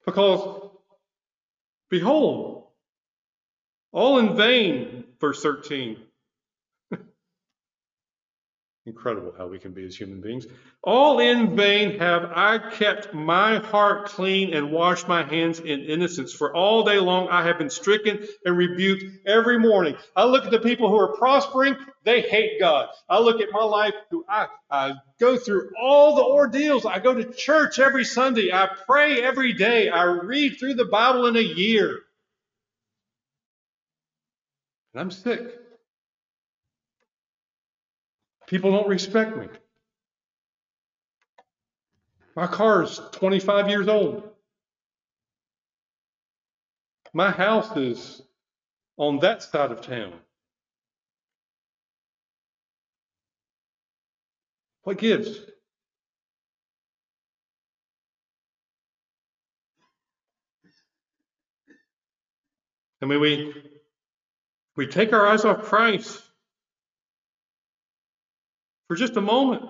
Because, 0.05 0.69
behold, 1.89 2.67
all 3.91 4.19
in 4.19 4.37
vain, 4.37 5.05
verse 5.19 5.41
13. 5.41 5.97
Incredible 8.87 9.33
how 9.37 9.47
we 9.47 9.59
can 9.59 9.73
be 9.73 9.85
as 9.85 9.97
human 9.97 10.21
beings. 10.21 10.47
All 10.81 11.19
in 11.19 11.57
vain 11.57 11.99
have 11.99 12.31
I 12.33 12.57
kept 12.57 13.13
my 13.13 13.57
heart 13.57 14.05
clean 14.05 14.53
and 14.53 14.71
washed 14.71 15.09
my 15.09 15.23
hands 15.23 15.59
in 15.59 15.81
innocence. 15.81 16.31
For 16.31 16.55
all 16.55 16.85
day 16.85 16.97
long 16.97 17.27
I 17.27 17.45
have 17.45 17.57
been 17.57 17.69
stricken 17.69 18.25
and 18.45 18.57
rebuked 18.57 19.27
every 19.27 19.59
morning. 19.59 19.97
I 20.15 20.23
look 20.23 20.45
at 20.45 20.51
the 20.51 20.59
people 20.59 20.89
who 20.89 20.95
are 20.95 21.17
prospering, 21.17 21.75
they 22.05 22.21
hate 22.21 22.61
God. 22.61 22.87
I 23.09 23.19
look 23.19 23.41
at 23.41 23.51
my 23.51 23.65
life, 23.65 23.93
who 24.09 24.23
I, 24.29 24.47
I 24.71 24.93
go 25.19 25.35
through 25.35 25.71
all 25.77 26.15
the 26.15 26.23
ordeals. 26.23 26.85
I 26.85 26.99
go 26.99 27.13
to 27.13 27.25
church 27.25 27.79
every 27.79 28.05
Sunday. 28.05 28.53
I 28.53 28.69
pray 28.85 29.21
every 29.21 29.51
day. 29.51 29.89
I 29.89 30.03
read 30.03 30.59
through 30.59 30.75
the 30.75 30.85
Bible 30.85 31.25
in 31.25 31.35
a 31.35 31.41
year. 31.41 31.99
And 34.93 35.01
I'm 35.01 35.11
sick. 35.11 35.56
People 38.47 38.71
don't 38.71 38.87
respect 38.87 39.35
me. 39.35 39.47
My 42.35 42.47
car 42.47 42.83
is 42.83 42.99
25 43.11 43.69
years 43.69 43.87
old. 43.89 44.23
My 47.13 47.31
house 47.31 47.75
is 47.75 48.21
on 48.95 49.19
that 49.19 49.43
side 49.43 49.71
of 49.71 49.81
town. 49.81 50.13
What 54.83 54.97
gives? 54.97 55.39
I 63.01 63.05
mean, 63.05 63.19
we 63.19 63.53
we 64.75 64.87
take 64.87 65.11
our 65.11 65.27
eyes 65.27 65.43
off 65.43 65.63
Christ 65.63 66.21
for 68.87 68.95
just 68.95 69.17
a 69.17 69.21
moment. 69.21 69.63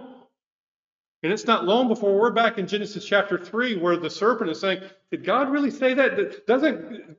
And 1.24 1.34
it's 1.34 1.46
not 1.46 1.66
long 1.66 1.88
before 1.88 2.18
we're 2.18 2.32
back 2.32 2.58
in 2.58 2.68
Genesis 2.68 3.04
chapter 3.06 3.38
3 3.38 3.78
where 3.78 3.98
the 3.98 4.10
serpent 4.10 4.52
is 4.52 4.60
saying, 4.60 4.82
Did 5.12 5.26
God 5.26 5.50
really 5.50 5.72
say 5.72 5.94
that? 5.96 6.46
Doesn't 6.46 7.18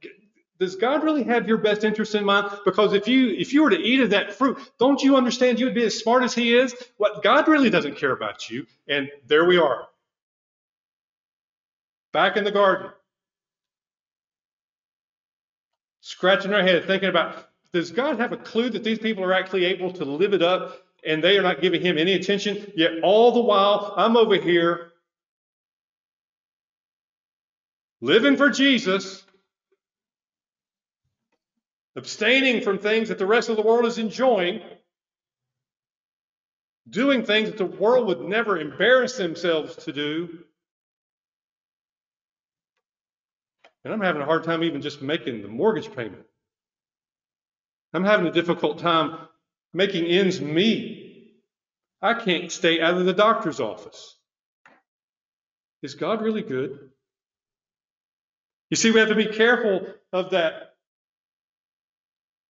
does 0.60 0.74
God 0.74 1.04
really 1.04 1.22
have 1.24 1.46
your 1.46 1.58
best 1.58 1.84
interest 1.84 2.14
in 2.14 2.24
mind? 2.24 2.50
Because 2.64 2.92
if 2.92 3.06
you 3.06 3.28
if 3.28 3.52
you 3.52 3.62
were 3.62 3.70
to 3.70 3.78
eat 3.78 4.00
of 4.00 4.10
that 4.10 4.32
fruit, 4.32 4.58
don't 4.78 5.02
you 5.02 5.16
understand 5.16 5.58
you 5.58 5.66
would 5.66 5.74
be 5.74 5.84
as 5.84 5.96
smart 5.96 6.22
as 6.22 6.34
he 6.34 6.56
is? 6.56 6.74
What 6.96 7.22
God 7.22 7.48
really 7.48 7.70
doesn't 7.70 7.96
care 7.96 8.12
about 8.12 8.48
you. 8.50 8.66
And 8.88 9.08
there 9.26 9.44
we 9.44 9.58
are. 9.58 9.88
Back 12.12 12.36
in 12.36 12.44
the 12.44 12.50
garden. 12.50 12.90
Scratching 16.00 16.54
our 16.54 16.62
head, 16.62 16.86
thinking 16.86 17.08
about 17.08 17.48
does 17.72 17.90
God 17.90 18.18
have 18.18 18.32
a 18.32 18.36
clue 18.36 18.70
that 18.70 18.82
these 18.82 18.98
people 18.98 19.22
are 19.24 19.34
actually 19.34 19.66
able 19.66 19.92
to 19.92 20.04
live 20.04 20.32
it 20.32 20.42
up 20.42 20.87
and 21.04 21.22
they 21.22 21.38
are 21.38 21.42
not 21.42 21.60
giving 21.60 21.80
him 21.80 21.98
any 21.98 22.12
attention. 22.12 22.72
Yet 22.74 23.02
all 23.02 23.32
the 23.32 23.40
while, 23.40 23.94
I'm 23.96 24.16
over 24.16 24.36
here 24.36 24.92
living 28.00 28.36
for 28.36 28.50
Jesus, 28.50 29.24
abstaining 31.96 32.62
from 32.62 32.78
things 32.78 33.08
that 33.08 33.18
the 33.18 33.26
rest 33.26 33.48
of 33.48 33.56
the 33.56 33.62
world 33.62 33.86
is 33.86 33.98
enjoying, 33.98 34.60
doing 36.88 37.24
things 37.24 37.48
that 37.50 37.58
the 37.58 37.66
world 37.66 38.06
would 38.06 38.20
never 38.20 38.58
embarrass 38.58 39.16
themselves 39.16 39.76
to 39.84 39.92
do. 39.92 40.38
And 43.84 43.92
I'm 43.92 44.00
having 44.00 44.22
a 44.22 44.26
hard 44.26 44.44
time 44.44 44.62
even 44.62 44.82
just 44.82 45.00
making 45.00 45.42
the 45.42 45.48
mortgage 45.48 45.94
payment. 45.94 46.24
I'm 47.94 48.04
having 48.04 48.26
a 48.26 48.32
difficult 48.32 48.78
time 48.78 49.16
making 49.78 50.06
ends 50.06 50.40
meet. 50.40 51.36
I 52.02 52.14
can't 52.14 52.50
stay 52.50 52.80
out 52.80 52.94
of 52.94 53.04
the 53.06 53.12
doctor's 53.12 53.60
office. 53.60 54.16
Is 55.84 55.94
God 55.94 56.20
really 56.20 56.42
good? 56.42 56.90
You 58.70 58.76
see, 58.76 58.90
we 58.90 58.98
have 58.98 59.10
to 59.10 59.14
be 59.14 59.26
careful 59.26 59.86
of 60.12 60.30
that. 60.30 60.74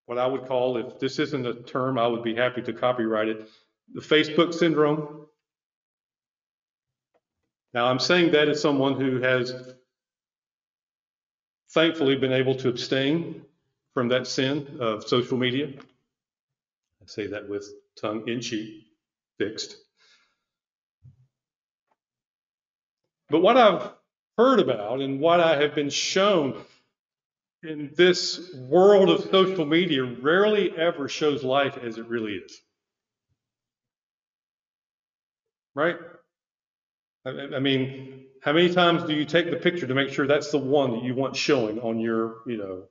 What 0.06 0.16
I 0.16 0.26
would 0.26 0.46
call, 0.46 0.78
if 0.78 0.98
this 0.98 1.18
isn't 1.18 1.46
a 1.46 1.52
term, 1.52 1.98
I 1.98 2.06
would 2.06 2.22
be 2.22 2.34
happy 2.34 2.62
to 2.62 2.72
copyright 2.72 3.28
it, 3.28 3.46
the 3.92 4.00
Facebook 4.00 4.54
syndrome. 4.54 5.26
Now, 7.74 7.88
I'm 7.88 7.98
saying 7.98 8.32
that 8.32 8.48
as 8.48 8.62
someone 8.62 8.98
who 8.98 9.20
has 9.20 9.74
thankfully 11.72 12.16
been 12.16 12.32
able 12.32 12.54
to 12.54 12.70
abstain 12.70 13.42
from 13.92 14.08
that 14.08 14.26
sin 14.26 14.78
of 14.80 15.06
social 15.06 15.36
media 15.36 15.74
say 17.08 17.28
that 17.28 17.48
with 17.48 17.68
tongue 18.00 18.28
in 18.28 18.40
cheek, 18.40 18.84
fixed. 19.38 19.76
But 23.30 23.40
what 23.40 23.56
I've 23.56 23.90
heard 24.36 24.60
about 24.60 25.00
and 25.00 25.20
what 25.20 25.40
I 25.40 25.60
have 25.60 25.74
been 25.74 25.90
shown 25.90 26.62
in 27.62 27.90
this 27.96 28.54
world 28.54 29.10
of 29.10 29.30
social 29.30 29.66
media 29.66 30.04
rarely 30.04 30.76
ever 30.76 31.08
shows 31.08 31.42
life 31.42 31.76
as 31.76 31.98
it 31.98 32.06
really 32.06 32.34
is. 32.34 32.60
Right? 35.74 35.96
I 37.26 37.58
mean, 37.58 38.26
how 38.42 38.52
many 38.52 38.72
times 38.72 39.02
do 39.02 39.12
you 39.12 39.24
take 39.24 39.50
the 39.50 39.56
picture 39.56 39.86
to 39.86 39.94
make 39.94 40.10
sure 40.10 40.26
that's 40.26 40.50
the 40.50 40.58
one 40.58 40.92
that 40.92 41.02
you 41.02 41.14
want 41.14 41.36
showing 41.36 41.78
on 41.80 41.98
your, 41.98 42.36
you 42.46 42.56
know, 42.56 42.84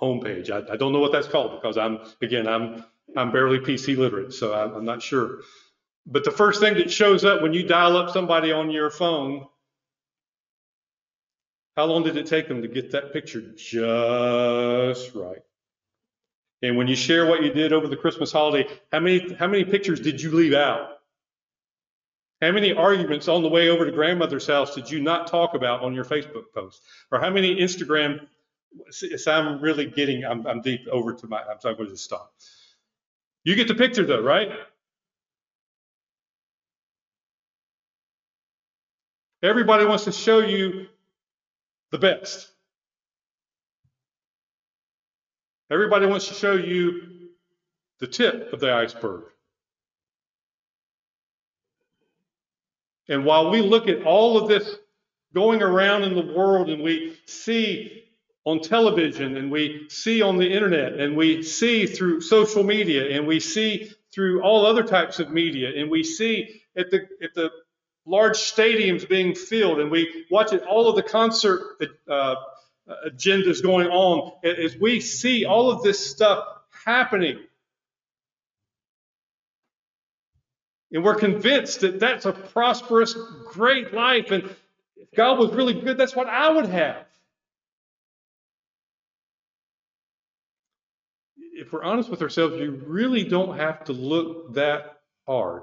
homepage. 0.00 0.50
I, 0.50 0.72
I 0.72 0.76
don't 0.76 0.92
know 0.92 1.00
what 1.00 1.12
that's 1.12 1.28
called 1.28 1.60
because 1.60 1.76
I'm, 1.76 2.00
again, 2.22 2.46
I'm, 2.46 2.84
I'm 3.16 3.32
barely 3.32 3.58
PC 3.58 3.96
literate, 3.96 4.32
so 4.32 4.54
I'm, 4.54 4.74
I'm 4.74 4.84
not 4.84 5.02
sure. 5.02 5.40
But 6.06 6.24
the 6.24 6.30
first 6.30 6.60
thing 6.60 6.74
that 6.74 6.90
shows 6.90 7.24
up 7.24 7.42
when 7.42 7.52
you 7.52 7.62
dial 7.62 7.96
up 7.96 8.10
somebody 8.10 8.52
on 8.52 8.70
your 8.70 8.90
phone, 8.90 9.46
how 11.76 11.84
long 11.86 12.02
did 12.02 12.16
it 12.16 12.26
take 12.26 12.48
them 12.48 12.62
to 12.62 12.68
get 12.68 12.92
that 12.92 13.12
picture 13.12 13.40
just 13.56 15.14
right? 15.14 15.42
And 16.62 16.76
when 16.76 16.88
you 16.88 16.96
share 16.96 17.26
what 17.26 17.42
you 17.42 17.52
did 17.52 17.72
over 17.72 17.86
the 17.86 17.96
Christmas 17.96 18.32
holiday, 18.32 18.68
how 18.92 19.00
many 19.00 19.34
how 19.34 19.46
many 19.46 19.64
pictures 19.64 20.00
did 20.00 20.20
you 20.20 20.30
leave 20.32 20.52
out? 20.52 20.98
How 22.42 22.52
many 22.52 22.72
arguments 22.72 23.28
on 23.28 23.42
the 23.42 23.48
way 23.48 23.68
over 23.68 23.84
to 23.84 23.92
grandmother's 23.92 24.46
house 24.46 24.74
did 24.74 24.90
you 24.90 25.00
not 25.00 25.26
talk 25.26 25.54
about 25.54 25.82
on 25.82 25.94
your 25.94 26.04
Facebook 26.04 26.44
post? 26.54 26.82
Or 27.10 27.20
how 27.20 27.30
many 27.30 27.56
Instagram 27.56 28.26
so 28.90 29.32
I'm 29.32 29.60
really 29.60 29.86
getting, 29.86 30.24
I'm, 30.24 30.46
I'm 30.46 30.60
deep 30.62 30.86
over 30.90 31.12
to 31.12 31.26
my, 31.26 31.38
I'm, 31.42 31.58
I'm 31.64 31.76
going 31.76 31.88
to 31.88 31.96
stop. 31.96 32.32
You 33.44 33.54
get 33.54 33.68
the 33.68 33.74
picture 33.74 34.04
though, 34.04 34.22
right? 34.22 34.50
Everybody 39.42 39.86
wants 39.86 40.04
to 40.04 40.12
show 40.12 40.40
you 40.40 40.86
the 41.90 41.98
best. 41.98 42.48
Everybody 45.70 46.06
wants 46.06 46.28
to 46.28 46.34
show 46.34 46.54
you 46.54 47.28
the 48.00 48.06
tip 48.06 48.52
of 48.52 48.60
the 48.60 48.72
iceberg. 48.72 49.24
And 53.08 53.24
while 53.24 53.50
we 53.50 53.62
look 53.62 53.88
at 53.88 54.02
all 54.02 54.36
of 54.36 54.48
this 54.48 54.76
going 55.34 55.62
around 55.62 56.02
in 56.02 56.14
the 56.14 56.34
world 56.34 56.68
and 56.68 56.82
we 56.82 57.16
see 57.26 58.04
on 58.44 58.60
television 58.60 59.36
and 59.36 59.50
we 59.50 59.86
see 59.88 60.22
on 60.22 60.38
the 60.38 60.50
internet 60.50 60.94
and 60.94 61.16
we 61.16 61.42
see 61.42 61.86
through 61.86 62.20
social 62.20 62.64
media 62.64 63.16
and 63.16 63.26
we 63.26 63.38
see 63.38 63.92
through 64.12 64.42
all 64.42 64.66
other 64.66 64.82
types 64.82 65.18
of 65.18 65.30
media 65.30 65.70
and 65.76 65.90
we 65.90 66.02
see 66.02 66.62
at 66.76 66.90
the 66.90 67.06
at 67.22 67.34
the 67.34 67.50
large 68.06 68.36
stadiums 68.36 69.08
being 69.08 69.34
filled 69.34 69.78
and 69.78 69.90
we 69.90 70.24
watch 70.30 70.52
it 70.52 70.62
all 70.62 70.88
of 70.88 70.96
the 70.96 71.02
concert 71.02 71.60
uh, 72.08 72.34
agendas 73.06 73.62
going 73.62 73.88
on 73.88 74.32
as 74.42 74.76
we 74.76 75.00
see 75.00 75.44
all 75.44 75.70
of 75.70 75.82
this 75.82 76.10
stuff 76.10 76.44
happening 76.84 77.38
And 80.92 81.04
we're 81.04 81.14
convinced 81.14 81.80
that 81.80 82.00
that's 82.00 82.26
a 82.26 82.32
prosperous, 82.32 83.14
great 83.46 83.94
life. 83.94 84.30
And 84.32 84.44
if 84.96 85.10
God 85.14 85.38
was 85.38 85.52
really 85.52 85.74
good, 85.74 85.96
that's 85.96 86.16
what 86.16 86.26
I 86.26 86.50
would 86.50 86.66
have. 86.66 87.04
If 91.70 91.74
we're 91.74 91.84
honest 91.84 92.10
with 92.10 92.20
ourselves, 92.20 92.56
you 92.56 92.82
really 92.84 93.22
don't 93.22 93.56
have 93.56 93.84
to 93.84 93.92
look 93.92 94.54
that 94.54 94.98
hard 95.24 95.62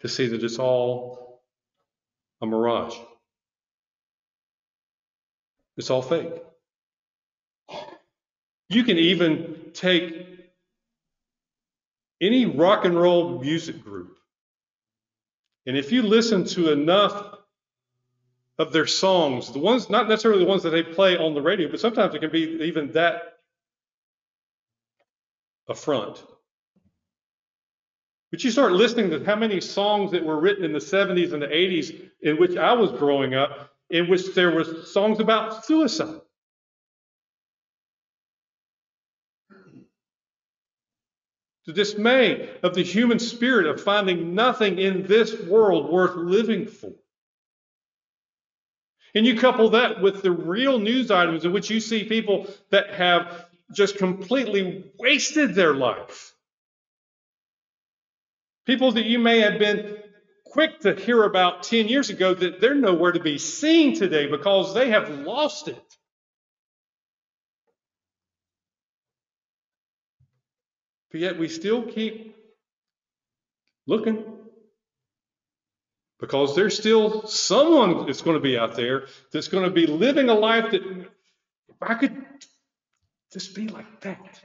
to 0.00 0.08
see 0.08 0.26
that 0.26 0.42
it's 0.42 0.58
all 0.58 1.44
a 2.42 2.46
mirage. 2.46 2.96
It's 5.76 5.90
all 5.90 6.02
fake. 6.02 6.32
You 8.68 8.82
can 8.82 8.98
even 8.98 9.70
take 9.74 10.40
any 12.20 12.46
rock 12.46 12.84
and 12.84 13.00
roll 13.00 13.40
music 13.40 13.84
group, 13.84 14.18
and 15.66 15.76
if 15.76 15.92
you 15.92 16.02
listen 16.02 16.46
to 16.46 16.72
enough 16.72 17.36
of 18.58 18.72
their 18.72 18.88
songs, 18.88 19.52
the 19.52 19.60
ones, 19.60 19.88
not 19.88 20.08
necessarily 20.08 20.42
the 20.42 20.50
ones 20.50 20.64
that 20.64 20.70
they 20.70 20.82
play 20.82 21.16
on 21.16 21.34
the 21.34 21.42
radio, 21.42 21.70
but 21.70 21.78
sometimes 21.78 22.12
it 22.16 22.18
can 22.18 22.32
be 22.32 22.58
even 22.64 22.90
that 22.90 23.33
affront. 25.68 26.22
But 28.30 28.42
you 28.42 28.50
start 28.50 28.72
listening 28.72 29.10
to 29.10 29.24
how 29.24 29.36
many 29.36 29.60
songs 29.60 30.10
that 30.10 30.24
were 30.24 30.40
written 30.40 30.64
in 30.64 30.72
the 30.72 30.80
70s 30.80 31.32
and 31.32 31.40
the 31.40 31.46
80s 31.46 32.10
in 32.20 32.36
which 32.36 32.56
I 32.56 32.72
was 32.72 32.90
growing 32.90 33.34
up, 33.34 33.70
in 33.90 34.08
which 34.08 34.34
there 34.34 34.50
were 34.50 34.64
songs 34.64 35.20
about 35.20 35.64
suicide. 35.64 36.20
The 41.66 41.72
dismay 41.72 42.50
of 42.62 42.74
the 42.74 42.82
human 42.82 43.18
spirit 43.18 43.66
of 43.66 43.80
finding 43.80 44.34
nothing 44.34 44.78
in 44.78 45.06
this 45.06 45.40
world 45.42 45.90
worth 45.90 46.16
living 46.16 46.66
for. 46.66 46.92
And 49.14 49.24
you 49.24 49.38
couple 49.38 49.70
that 49.70 50.02
with 50.02 50.22
the 50.22 50.32
real 50.32 50.78
news 50.78 51.10
items 51.10 51.44
in 51.44 51.52
which 51.52 51.70
you 51.70 51.78
see 51.78 52.04
people 52.04 52.48
that 52.70 52.90
have 52.90 53.46
just 53.72 53.98
completely 53.98 54.92
wasted 54.98 55.54
their 55.54 55.74
life. 55.74 56.32
People 58.66 58.92
that 58.92 59.04
you 59.04 59.18
may 59.18 59.40
have 59.40 59.58
been 59.58 59.98
quick 60.44 60.80
to 60.80 60.94
hear 60.94 61.24
about 61.24 61.64
10 61.64 61.88
years 61.88 62.10
ago 62.10 62.32
that 62.32 62.60
they're 62.60 62.74
nowhere 62.74 63.12
to 63.12 63.20
be 63.20 63.38
seen 63.38 63.94
today 63.94 64.26
because 64.26 64.74
they 64.74 64.90
have 64.90 65.10
lost 65.10 65.68
it. 65.68 65.82
But 71.10 71.20
yet 71.20 71.38
we 71.38 71.48
still 71.48 71.82
keep 71.82 72.34
looking 73.86 74.24
because 76.20 76.56
there's 76.56 76.78
still 76.78 77.26
someone 77.26 78.06
that's 78.06 78.22
going 78.22 78.36
to 78.36 78.42
be 78.42 78.56
out 78.58 78.76
there 78.76 79.06
that's 79.32 79.48
going 79.48 79.64
to 79.64 79.70
be 79.70 79.86
living 79.86 80.28
a 80.28 80.34
life 80.34 80.70
that 80.70 80.82
if 80.82 81.82
I 81.82 81.94
could 81.94 82.23
just 83.34 83.54
be 83.54 83.66
like 83.66 84.00
that. 84.02 84.40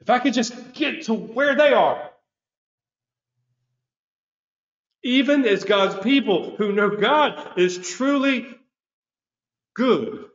If 0.00 0.10
I 0.10 0.18
could 0.18 0.34
just 0.34 0.74
get 0.74 1.04
to 1.04 1.14
where 1.14 1.56
they 1.56 1.72
are. 1.72 2.10
Even 5.02 5.46
as 5.46 5.64
God's 5.64 5.98
people 6.04 6.54
who 6.56 6.72
know 6.72 6.90
God 6.90 7.58
is 7.58 7.78
truly 7.78 8.46
good 9.74 10.26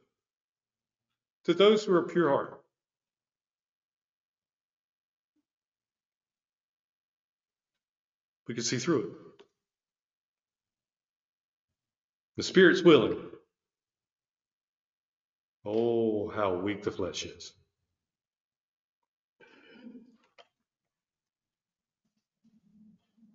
to 1.45 1.53
those 1.53 1.85
who 1.85 1.93
are 1.93 2.03
pure 2.03 2.29
heart. 2.29 2.59
We 8.47 8.55
can 8.55 8.63
see 8.63 8.79
through 8.79 9.01
it. 9.01 9.43
The 12.37 12.43
Spirit's 12.43 12.81
willing. 12.81 13.17
Oh, 15.65 16.29
how 16.29 16.55
weak 16.55 16.83
the 16.83 16.91
flesh 16.91 17.25
is. 17.25 17.53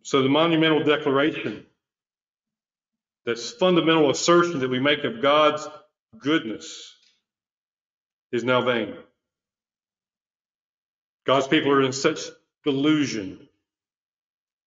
So, 0.02 0.22
the 0.22 0.28
monumental 0.28 0.84
declaration, 0.84 1.66
this 3.26 3.52
fundamental 3.52 4.10
assertion 4.10 4.60
that 4.60 4.70
we 4.70 4.80
make 4.80 5.04
of 5.04 5.20
God's 5.20 5.68
goodness, 6.18 6.94
is 8.32 8.44
now 8.44 8.62
vain. 8.62 8.94
God's 11.26 11.46
people 11.46 11.70
are 11.72 11.82
in 11.82 11.92
such 11.92 12.20
delusion 12.64 13.48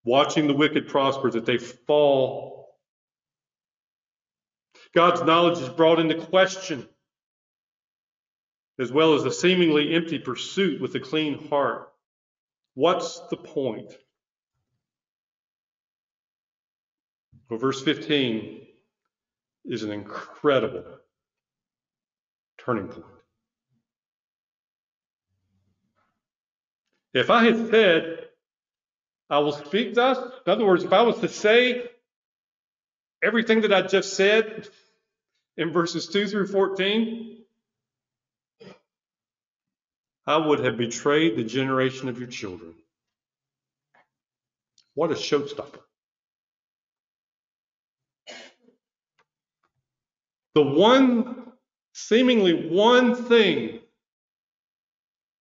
watching 0.04 0.46
the 0.46 0.54
wicked 0.54 0.88
prosper 0.88 1.30
that 1.30 1.46
they 1.46 1.58
fall. 1.58 2.68
God's 4.94 5.22
knowledge 5.22 5.58
is 5.58 5.68
brought 5.68 5.98
into 5.98 6.14
question, 6.14 6.88
as 8.82 8.90
well 8.90 9.14
as 9.14 9.22
the 9.22 9.30
seemingly 9.30 9.94
empty 9.94 10.18
pursuit 10.18 10.80
with 10.80 10.94
a 10.96 11.00
clean 11.00 11.48
heart. 11.48 11.88
What's 12.74 13.20
the 13.30 13.36
point? 13.36 13.92
Well, 17.48 17.60
verse 17.60 17.80
15 17.80 18.66
is 19.66 19.84
an 19.84 19.92
incredible 19.92 20.84
turning 22.58 22.88
point. 22.88 23.06
If 27.14 27.30
I 27.30 27.44
had 27.44 27.70
said, 27.70 28.26
I 29.30 29.38
will 29.38 29.52
speak 29.52 29.94
thus. 29.94 30.18
In 30.18 30.52
other 30.52 30.66
words, 30.66 30.82
if 30.82 30.92
I 30.92 31.02
was 31.02 31.20
to 31.20 31.28
say 31.28 31.88
everything 33.22 33.60
that 33.60 33.72
I 33.72 33.82
just 33.82 34.14
said 34.14 34.68
in 35.56 35.72
verses 35.72 36.08
2 36.08 36.26
through 36.26 36.48
14, 36.48 37.41
I 40.26 40.36
would 40.36 40.60
have 40.60 40.76
betrayed 40.76 41.36
the 41.36 41.44
generation 41.44 42.08
of 42.08 42.18
your 42.18 42.28
children. 42.28 42.74
What 44.94 45.10
a 45.10 45.14
showstopper. 45.14 45.80
The 50.54 50.62
one, 50.62 51.52
seemingly 51.94 52.68
one 52.68 53.14
thing 53.14 53.80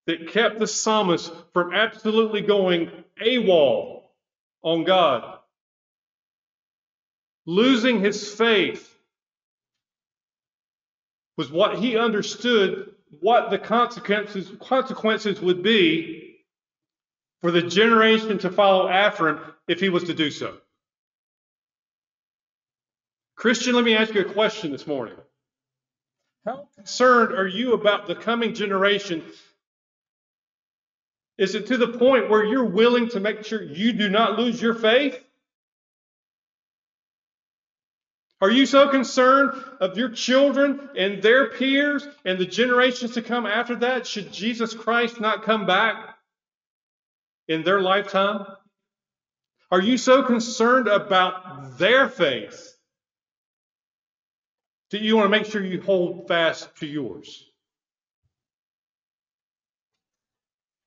that 0.08 0.30
kept 0.30 0.60
the 0.60 0.67
psalmist 0.67 1.32
from 1.54 1.74
absolutely 1.74 2.41
going 2.41 2.91
AWOL 3.22 4.04
on 4.63 4.84
God, 4.84 5.39
losing 7.46 8.00
his 8.00 8.34
faith, 8.34 8.88
was 11.38 11.52
what 11.52 11.78
he 11.78 11.98
understood 11.98 12.96
what 13.19 13.50
the 13.50 13.58
consequences, 13.58 14.52
consequences 14.60 15.41
would 15.41 15.62
be 15.62 16.45
for 17.41 17.52
the 17.52 17.62
generation 17.62 18.38
to 18.39 18.50
follow 18.50 18.88
after 18.88 19.28
him 19.28 19.39
if 19.67 19.80
he 19.80 19.89
was 19.89 20.06
to 20.06 20.13
do 20.13 20.32
so. 20.32 20.58
Christian, 23.36 23.76
let 23.76 23.84
me 23.84 23.95
ask 23.95 24.13
you 24.13 24.21
a 24.21 24.34
question 24.34 24.71
this 24.71 24.88
morning. 24.88 25.15
How 26.45 26.67
concerned 26.76 27.34
are 27.34 27.47
you 27.47 27.74
about 27.74 28.08
the 28.08 28.15
coming 28.15 28.54
generation 28.54 29.24
is 31.38 31.56
it 31.56 31.65
to 31.67 31.78
the 31.78 31.88
point 31.88 32.30
where 32.30 32.45
you're 32.45 32.63
willing 32.63 33.10
to 33.10 33.19
make 33.19 33.43
sure 33.43 33.63
you 33.63 33.93
do 33.93 34.10
not 34.10 34.38
lose 34.38 34.62
your 34.62 34.76
faith? 34.76 35.19
Are 38.41 38.49
you 38.49 38.65
so 38.65 38.89
concerned 38.89 39.51
of 39.80 39.97
your 39.97 40.10
children 40.10 40.89
and 40.97 41.21
their 41.21 41.51
peers 41.51 42.08
and 42.25 42.39
the 42.39 42.45
generations 42.45 43.12
to 43.12 43.21
come 43.21 43.45
after 43.45 43.75
that? 43.77 44.08
Should 44.08 44.34
Jesus 44.34 44.73
Christ 44.73 45.21
not 45.21 45.43
come 45.43 45.67
back 45.67 46.17
in 47.47 47.63
their 47.63 47.82
lifetime? 47.82 48.47
Are 49.69 49.80
you 49.82 49.97
so 49.97 50.23
concerned 50.23 50.88
about 50.88 51.77
their 51.77 52.10
faith 52.10 52.75
that 54.89 55.01
you 55.01 55.15
want 55.15 55.25
to 55.25 55.38
make 55.38 55.45
sure 55.45 55.63
you 55.63 55.80
hold 55.80 56.27
fast 56.27 56.75
to 56.77 56.88
yours? 56.88 57.45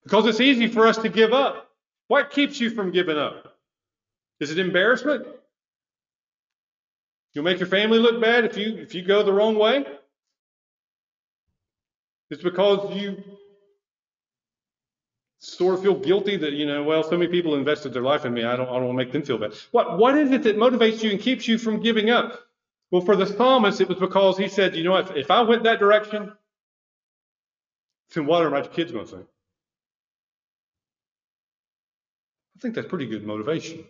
Because 0.03 0.27
it's 0.27 0.41
easy 0.41 0.67
for 0.67 0.89
us 0.89 0.99
to 0.99 1.09
give 1.09 1.33
up. 1.33 1.71
What 2.09 2.31
keeps 2.31 2.61
you 2.61 2.69
from 2.71 2.91
giving 2.91 3.17
up? 3.17 3.57
Is 4.41 4.51
it 4.51 4.59
embarrassment? 4.59 5.27
You'll 7.35 7.45
make 7.45 7.59
your 7.59 7.69
family 7.69 7.99
look 7.99 8.21
bad 8.21 8.45
if 8.45 8.57
you 8.57 8.77
if 8.77 8.95
you 8.95 9.03
go 9.03 9.23
the 9.23 9.33
wrong 9.33 9.57
way? 9.59 9.85
It's 12.31 12.43
because 12.43 12.97
you 12.97 13.23
sort 15.45 15.75
of 15.75 15.83
feel 15.83 15.95
guilty 15.95 16.37
that, 16.39 16.53
you 16.53 16.67
know, 16.67 16.83
well, 16.83 17.03
so 17.03 17.19
many 17.19 17.31
people 17.31 17.55
invested 17.55 17.93
their 17.93 18.03
life 18.03 18.25
in 18.25 18.33
me, 18.33 18.45
I 18.45 18.57
don't, 18.57 18.69
I 18.69 18.73
don't 18.73 18.87
want 18.87 18.99
to 18.99 19.05
make 19.05 19.13
them 19.13 19.23
feel 19.23 19.39
bad. 19.39 19.53
What, 19.73 19.99
what 19.99 20.17
is 20.17 20.31
it 20.31 20.43
that 20.45 20.57
motivates 20.57 21.03
you 21.03 21.11
and 21.11 21.21
keeps 21.21 21.47
you 21.47 21.59
from 21.59 21.81
giving 21.81 22.09
up? 22.11 22.41
Well, 22.91 23.03
for 23.03 23.15
the 23.15 23.27
psalmist, 23.27 23.81
it 23.81 23.89
was 23.89 23.99
because 23.99 24.39
he 24.39 24.49
said, 24.49 24.75
you 24.75 24.85
know, 24.85 24.97
if, 24.97 25.11
if 25.15 25.31
I 25.31 25.43
went 25.43 25.65
that 25.65 25.79
direction, 25.79 26.33
then 28.15 28.27
what 28.27 28.43
are 28.43 28.51
my 28.51 28.63
kids 28.63 28.93
going 28.93 29.05
to 29.05 29.11
say? 29.11 29.19
I 32.57 32.61
think 32.61 32.75
that's 32.75 32.89
pretty 32.89 33.07
good 33.07 33.27
motivation. 33.27 33.85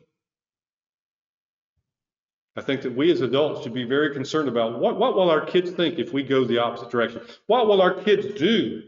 I 2.57 2.61
think 2.61 2.83
that 2.83 2.95
we 2.95 3.11
as 3.11 3.21
adults 3.21 3.63
should 3.63 3.75
be 3.75 3.85
very 3.85 4.15
concerned 4.15 4.49
about 4.49 4.79
what, 4.79 4.97
what 4.97 5.17
will 5.17 5.31
our 5.31 5.45
kids 5.45 5.73
think 5.73 5.99
if 5.99 6.13
we 6.13 6.23
go 6.23 6.45
the 6.45 6.59
opposite 6.59 6.91
direction? 6.91 7.23
What 7.47 7.67
will 7.67 7.83
our 7.83 7.95
kids 7.95 8.39
do 8.39 8.83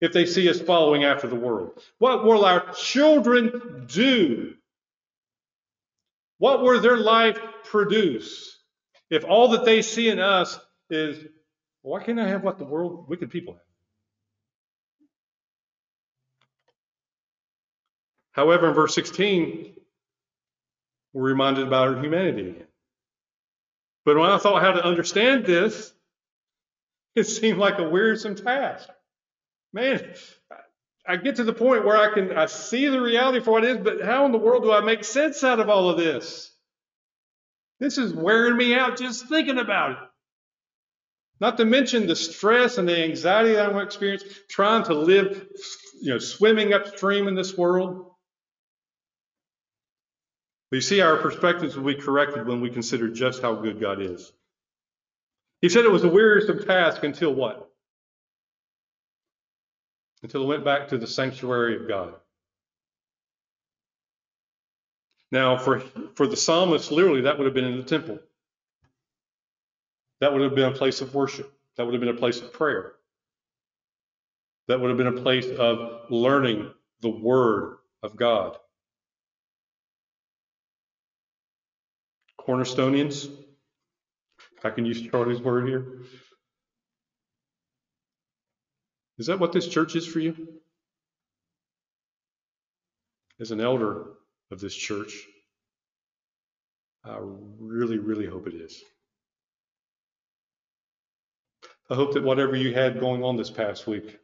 if 0.00 0.12
they 0.12 0.24
see 0.24 0.48
us 0.48 0.60
following 0.60 1.04
after 1.04 1.28
the 1.28 1.34
world? 1.34 1.82
What 1.98 2.24
will 2.24 2.44
our 2.44 2.72
children 2.72 3.86
do? 3.86 4.54
What 6.38 6.62
will 6.62 6.80
their 6.80 6.96
life 6.96 7.38
produce 7.64 8.58
if 9.10 9.24
all 9.24 9.48
that 9.48 9.64
they 9.64 9.82
see 9.82 10.08
in 10.08 10.18
us 10.18 10.58
is, 10.90 11.22
why 11.82 12.02
can't 12.02 12.18
I 12.18 12.28
have 12.28 12.42
what 12.42 12.58
the 12.58 12.64
world, 12.64 13.08
wicked 13.08 13.30
people 13.30 13.54
have? 13.54 13.62
However, 18.32 18.68
in 18.68 18.74
verse 18.74 18.94
16, 18.94 19.74
we're 21.14 21.22
reminded 21.22 21.66
about 21.66 21.88
our 21.88 22.02
humanity. 22.02 22.65
But 24.06 24.16
when 24.16 24.30
I 24.30 24.38
thought 24.38 24.62
how 24.62 24.70
to 24.70 24.84
understand 24.84 25.44
this, 25.44 25.92
it 27.16 27.24
seemed 27.24 27.58
like 27.58 27.80
a 27.80 27.88
wearisome 27.88 28.36
task. 28.36 28.88
Man, 29.72 30.14
I 31.06 31.16
get 31.16 31.36
to 31.36 31.44
the 31.44 31.52
point 31.52 31.84
where 31.84 31.96
I 31.96 32.14
can 32.14 32.32
I 32.32 32.46
see 32.46 32.86
the 32.86 33.00
reality 33.00 33.40
for 33.40 33.50
what 33.50 33.64
it 33.64 33.78
is, 33.78 33.84
but 33.84 34.00
how 34.00 34.24
in 34.24 34.32
the 34.32 34.38
world 34.38 34.62
do 34.62 34.72
I 34.72 34.80
make 34.80 35.02
sense 35.02 35.42
out 35.42 35.58
of 35.58 35.68
all 35.68 35.90
of 35.90 35.98
this? 35.98 36.52
This 37.80 37.98
is 37.98 38.14
wearing 38.14 38.56
me 38.56 38.74
out 38.74 38.96
just 38.96 39.28
thinking 39.28 39.58
about 39.58 39.90
it. 39.90 39.98
Not 41.40 41.56
to 41.58 41.64
mention 41.64 42.06
the 42.06 42.16
stress 42.16 42.78
and 42.78 42.88
the 42.88 43.04
anxiety 43.04 43.54
that 43.54 43.68
I'm 43.68 43.78
experience 43.78 44.22
trying 44.48 44.84
to 44.84 44.94
live, 44.94 45.46
you 46.00 46.12
know, 46.12 46.18
swimming 46.18 46.72
upstream 46.72 47.26
in 47.26 47.34
this 47.34 47.58
world. 47.58 48.12
But 50.76 50.82
you 50.82 50.88
see, 50.88 51.00
our 51.00 51.16
perspectives 51.16 51.74
will 51.74 51.86
be 51.86 51.94
corrected 51.94 52.46
when 52.46 52.60
we 52.60 52.68
consider 52.68 53.08
just 53.08 53.40
how 53.40 53.54
good 53.54 53.80
God 53.80 54.02
is. 54.02 54.30
He 55.62 55.70
said 55.70 55.86
it 55.86 55.90
was 55.90 56.04
a 56.04 56.08
wearisome 56.08 56.62
task 56.66 57.02
until 57.02 57.32
what? 57.32 57.70
Until 60.22 60.42
it 60.42 60.46
went 60.48 60.66
back 60.66 60.88
to 60.88 60.98
the 60.98 61.06
sanctuary 61.06 61.76
of 61.76 61.88
God. 61.88 62.12
Now, 65.32 65.56
for, 65.56 65.80
for 66.14 66.26
the 66.26 66.36
psalmist, 66.36 66.92
literally, 66.92 67.22
that 67.22 67.38
would 67.38 67.46
have 67.46 67.54
been 67.54 67.64
in 67.64 67.78
the 67.78 67.82
temple. 67.82 68.18
That 70.20 70.34
would 70.34 70.42
have 70.42 70.54
been 70.54 70.72
a 70.72 70.76
place 70.76 71.00
of 71.00 71.14
worship. 71.14 71.50
That 71.78 71.86
would 71.86 71.94
have 71.94 72.02
been 72.02 72.14
a 72.14 72.18
place 72.18 72.42
of 72.42 72.52
prayer. 72.52 72.92
That 74.68 74.78
would 74.78 74.90
have 74.90 74.98
been 74.98 75.06
a 75.06 75.22
place 75.22 75.46
of 75.58 76.10
learning 76.10 76.70
the 77.00 77.08
Word 77.08 77.78
of 78.02 78.14
God. 78.14 78.58
Cornerstonians, 82.46 83.28
if 84.56 84.64
I 84.64 84.70
can 84.70 84.84
use 84.84 85.02
Charlie's 85.02 85.40
word 85.40 85.66
here. 85.66 86.02
Is 89.18 89.26
that 89.26 89.40
what 89.40 89.52
this 89.52 89.66
church 89.66 89.96
is 89.96 90.06
for 90.06 90.20
you? 90.20 90.48
As 93.40 93.50
an 93.50 93.60
elder 93.60 94.12
of 94.50 94.60
this 94.60 94.74
church, 94.74 95.12
I 97.04 97.18
really, 97.20 97.98
really 97.98 98.26
hope 98.26 98.46
it 98.46 98.54
is. 98.54 98.82
I 101.90 101.94
hope 101.94 102.14
that 102.14 102.22
whatever 102.22 102.56
you 102.56 102.74
had 102.74 103.00
going 103.00 103.22
on 103.22 103.36
this 103.36 103.50
past 103.50 103.86
week, 103.86 104.18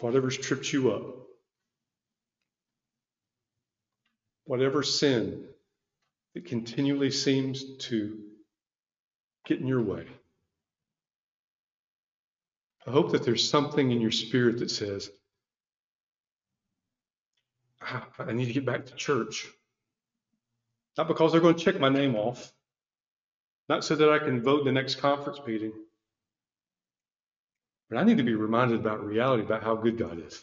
whatever's 0.00 0.36
tripped 0.36 0.72
you 0.72 0.92
up, 0.92 1.27
whatever 4.48 4.82
sin 4.82 5.44
that 6.34 6.46
continually 6.46 7.10
seems 7.10 7.76
to 7.76 8.18
get 9.44 9.60
in 9.60 9.66
your 9.66 9.82
way. 9.82 10.06
I 12.86 12.90
hope 12.90 13.12
that 13.12 13.24
there's 13.24 13.48
something 13.48 13.90
in 13.90 14.00
your 14.00 14.10
spirit 14.10 14.60
that 14.60 14.70
says, 14.70 15.10
ah, 17.82 18.08
I 18.18 18.32
need 18.32 18.46
to 18.46 18.54
get 18.54 18.64
back 18.64 18.86
to 18.86 18.94
church. 18.94 19.46
Not 20.96 21.08
because 21.08 21.32
they're 21.32 21.42
going 21.42 21.56
to 21.56 21.64
check 21.64 21.78
my 21.78 21.90
name 21.90 22.16
off, 22.16 22.50
not 23.68 23.84
so 23.84 23.96
that 23.96 24.10
I 24.10 24.18
can 24.18 24.42
vote 24.42 24.60
in 24.60 24.66
the 24.66 24.72
next 24.72 24.94
conference 24.94 25.40
meeting, 25.46 25.74
but 27.90 27.98
I 27.98 28.04
need 28.04 28.16
to 28.16 28.22
be 28.22 28.34
reminded 28.34 28.80
about 28.80 29.04
reality, 29.04 29.42
about 29.42 29.62
how 29.62 29.76
good 29.76 29.98
God 29.98 30.26
is. 30.26 30.42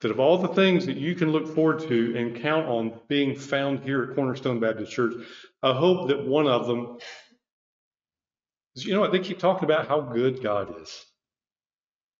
That 0.00 0.10
of 0.10 0.18
all 0.18 0.38
the 0.38 0.48
things 0.48 0.86
that 0.86 0.96
you 0.96 1.14
can 1.14 1.30
look 1.30 1.54
forward 1.54 1.80
to 1.80 2.16
and 2.16 2.40
count 2.40 2.66
on 2.66 2.98
being 3.08 3.36
found 3.36 3.80
here 3.80 4.02
at 4.02 4.14
Cornerstone 4.14 4.60
Baptist 4.60 4.92
Church, 4.92 5.14
I 5.62 5.74
hope 5.74 6.08
that 6.08 6.26
one 6.26 6.46
of 6.46 6.66
them 6.66 6.98
is, 8.74 8.84
you 8.84 8.94
know 8.94 9.00
what, 9.00 9.12
they 9.12 9.18
keep 9.18 9.38
talking 9.38 9.64
about 9.64 9.88
how 9.88 10.00
good 10.00 10.42
God 10.42 10.80
is. 10.80 11.06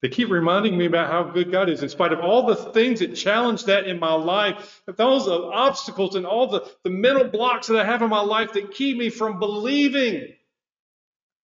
They 0.03 0.09
keep 0.09 0.31
reminding 0.31 0.79
me 0.79 0.87
about 0.87 1.11
how 1.11 1.25
good 1.25 1.53
God 1.53 1.69
is, 1.69 1.83
in 1.83 1.89
spite 1.91 2.13
of 2.13 2.21
all 2.21 2.47
the 2.47 2.57
things 2.57 3.01
that 3.01 3.15
challenge 3.15 3.65
that 3.65 3.87
in 3.87 3.99
my 3.99 4.15
life, 4.15 4.83
those 4.97 5.29
obstacles 5.29 6.17
and 6.17 6.25
all 6.25 6.47
the, 6.47 6.71
the 6.85 6.91
mental 6.91 7.25
blocks 7.25 7.67
that 7.67 7.79
I 7.79 7.85
have 7.85 8.01
in 8.01 8.09
my 8.09 8.23
life 8.23 8.55
that 8.55 8.73
keep 8.73 8.97
me 8.97 9.11
from 9.11 9.39
believing 9.39 10.29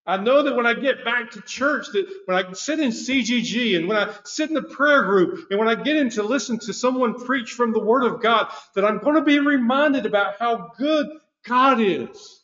I 0.07 0.17
know 0.19 0.43
that 0.45 0.55
when 0.55 0.67
I 0.67 0.75
get 0.75 1.05
back 1.05 1.33
to 1.33 1.41
church, 1.41 1.89
that 1.93 2.07
when 2.27 2.37
I 2.37 2.53
sit 2.53 2.79
in 2.79 2.91
CGG 2.91 3.77
and 3.77 3.89
when 3.89 3.97
I 3.97 4.15
sit 4.25 4.49
in 4.49 4.55
the 4.55 4.63
prayer 4.63 5.03
group 5.03 5.49
and 5.51 5.59
when 5.59 5.69
I 5.69 5.75
get 5.75 5.97
in 5.97 6.11
to 6.11 6.23
listen 6.23 6.59
to 6.61 6.73
someone 6.73 7.25
preach 7.25 7.53
from 7.53 7.73
the 7.73 7.83
Word 7.83 8.05
of 8.05 8.23
God, 8.23 8.49
that 8.75 8.85
I'm 8.85 8.99
going 8.99 9.17
to 9.17 9.23
be 9.23 9.41
reminded 9.41 10.07
about 10.07 10.37
how 10.39 10.73
good 10.79 11.09
God 11.45 11.81
is. 11.81 12.41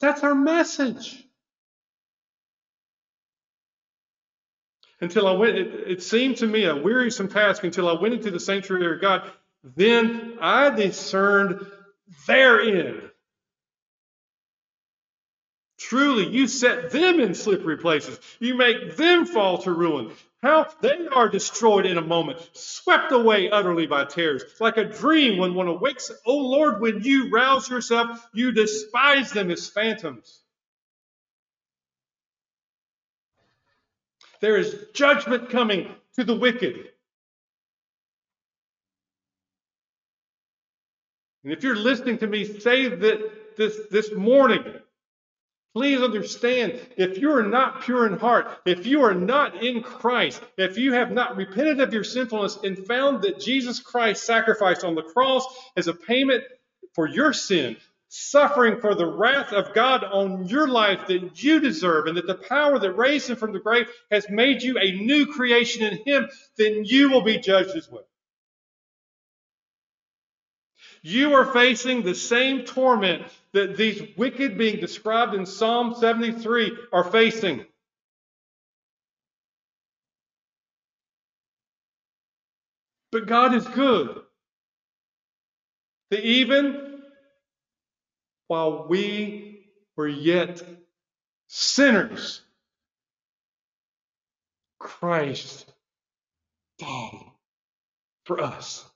That's 0.00 0.22
our 0.22 0.34
message. 0.34 1.24
Until 5.00 5.26
I 5.26 5.32
went, 5.32 5.56
it, 5.56 5.68
it 5.86 6.02
seemed 6.02 6.36
to 6.38 6.46
me 6.46 6.64
a 6.64 6.76
wearisome 6.76 7.28
task 7.28 7.64
until 7.64 7.88
I 7.88 8.00
went 8.00 8.14
into 8.14 8.30
the 8.30 8.40
sanctuary 8.40 8.94
of 8.94 9.00
God. 9.00 9.30
Then 9.62 10.36
I 10.40 10.68
discerned 10.68 11.66
therein 12.26 13.10
Truly, 15.88 16.26
you 16.26 16.48
set 16.48 16.90
them 16.92 17.20
in 17.20 17.34
slippery 17.34 17.76
places. 17.76 18.18
You 18.40 18.54
make 18.54 18.96
them 18.96 19.26
fall 19.26 19.58
to 19.58 19.72
ruin. 19.72 20.12
How 20.42 20.66
they 20.80 21.08
are 21.08 21.28
destroyed 21.28 21.84
in 21.84 21.98
a 21.98 22.02
moment, 22.02 22.38
swept 22.54 23.12
away 23.12 23.50
utterly 23.50 23.86
by 23.86 24.06
terrors, 24.06 24.42
like 24.60 24.78
a 24.78 24.84
dream 24.84 25.38
when 25.38 25.52
one 25.54 25.68
awakes. 25.68 26.10
Oh 26.24 26.38
Lord, 26.38 26.80
when 26.80 27.02
you 27.02 27.28
rouse 27.30 27.68
yourself, 27.68 28.26
you 28.32 28.50
despise 28.52 29.30
them 29.32 29.50
as 29.50 29.68
phantoms. 29.68 30.40
There 34.40 34.56
is 34.56 34.86
judgment 34.94 35.50
coming 35.50 35.94
to 36.16 36.24
the 36.24 36.34
wicked. 36.34 36.88
And 41.42 41.52
if 41.52 41.62
you're 41.62 41.76
listening 41.76 42.16
to 42.18 42.26
me 42.26 42.46
say 42.46 42.88
that 42.88 43.56
this, 43.58 43.78
this 43.90 44.12
morning, 44.12 44.64
Please 45.74 46.00
understand 46.00 46.80
if 46.96 47.18
you 47.18 47.32
are 47.32 47.42
not 47.42 47.82
pure 47.82 48.06
in 48.06 48.16
heart, 48.16 48.46
if 48.64 48.86
you 48.86 49.02
are 49.02 49.14
not 49.14 49.60
in 49.60 49.82
Christ, 49.82 50.40
if 50.56 50.78
you 50.78 50.92
have 50.92 51.10
not 51.10 51.36
repented 51.36 51.80
of 51.80 51.92
your 51.92 52.04
sinfulness 52.04 52.58
and 52.62 52.86
found 52.86 53.22
that 53.22 53.40
Jesus 53.40 53.80
Christ 53.80 54.24
sacrificed 54.24 54.84
on 54.84 54.94
the 54.94 55.02
cross 55.02 55.44
as 55.76 55.88
a 55.88 55.94
payment 55.94 56.44
for 56.94 57.08
your 57.08 57.32
sin, 57.32 57.76
suffering 58.08 58.80
for 58.80 58.94
the 58.94 59.06
wrath 59.06 59.52
of 59.52 59.74
God 59.74 60.04
on 60.04 60.46
your 60.46 60.68
life 60.68 61.08
that 61.08 61.42
you 61.42 61.58
deserve, 61.58 62.06
and 62.06 62.16
that 62.18 62.28
the 62.28 62.36
power 62.36 62.78
that 62.78 62.92
raised 62.92 63.28
him 63.28 63.36
from 63.36 63.52
the 63.52 63.58
grave 63.58 63.88
has 64.12 64.30
made 64.30 64.62
you 64.62 64.78
a 64.78 64.92
new 64.92 65.26
creation 65.26 65.82
in 65.82 65.98
him, 66.04 66.28
then 66.56 66.84
you 66.84 67.10
will 67.10 67.22
be 67.22 67.38
judged 67.38 67.74
as 67.74 67.90
well. 67.90 68.06
You 71.06 71.34
are 71.34 71.44
facing 71.44 72.02
the 72.02 72.14
same 72.14 72.64
torment 72.64 73.24
that 73.52 73.76
these 73.76 74.02
wicked 74.16 74.56
being 74.56 74.80
described 74.80 75.34
in 75.34 75.44
Psalm 75.44 75.94
73 75.94 76.78
are 76.94 77.04
facing. 77.04 77.66
But 83.12 83.26
God 83.26 83.52
is 83.54 83.68
good. 83.68 84.22
That 86.10 86.24
even 86.24 87.02
while 88.48 88.86
we 88.88 89.66
were 89.96 90.08
yet 90.08 90.62
sinners, 91.48 92.40
Christ 94.78 95.70
died 96.78 97.30
for 98.24 98.40
us. 98.40 98.88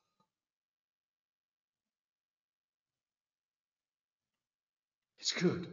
It's 5.31 5.43
good. 5.43 5.67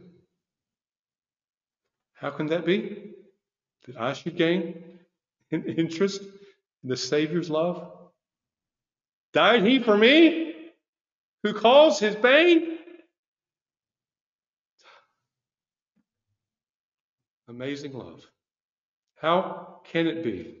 How 2.12 2.28
can 2.28 2.48
that 2.48 2.66
be? 2.66 3.14
That 3.86 3.96
I 3.96 4.12
should 4.12 4.36
gain 4.36 4.82
an 5.50 5.64
interest 5.64 6.20
in 6.82 6.90
the 6.90 6.96
Savior's 6.96 7.48
love? 7.48 7.90
Died 9.32 9.64
he 9.64 9.82
for 9.82 9.96
me? 9.96 10.54
Who 11.42 11.54
calls 11.54 11.98
his 11.98 12.14
pain? 12.16 12.76
Amazing 17.48 17.94
love. 17.94 18.26
How 19.22 19.80
can 19.84 20.06
it 20.06 20.22
be 20.22 20.58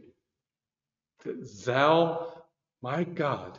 that 1.24 1.64
thou, 1.66 2.32
my 2.80 3.04
God, 3.04 3.58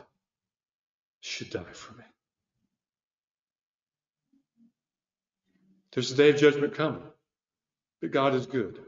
should 1.20 1.50
die 1.50 1.72
for 1.72 1.92
me? 1.94 2.04
There's 5.98 6.12
a 6.12 6.14
day 6.14 6.30
of 6.30 6.36
judgment 6.36 6.74
coming, 6.74 7.02
but 8.00 8.12
God 8.12 8.32
is 8.32 8.46
good. 8.46 8.78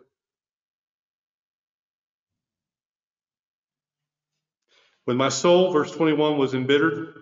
When 5.07 5.17
my 5.17 5.29
soul, 5.29 5.73
verse 5.73 5.91
21, 5.91 6.39
was 6.39 6.55
embittered, 6.55 7.13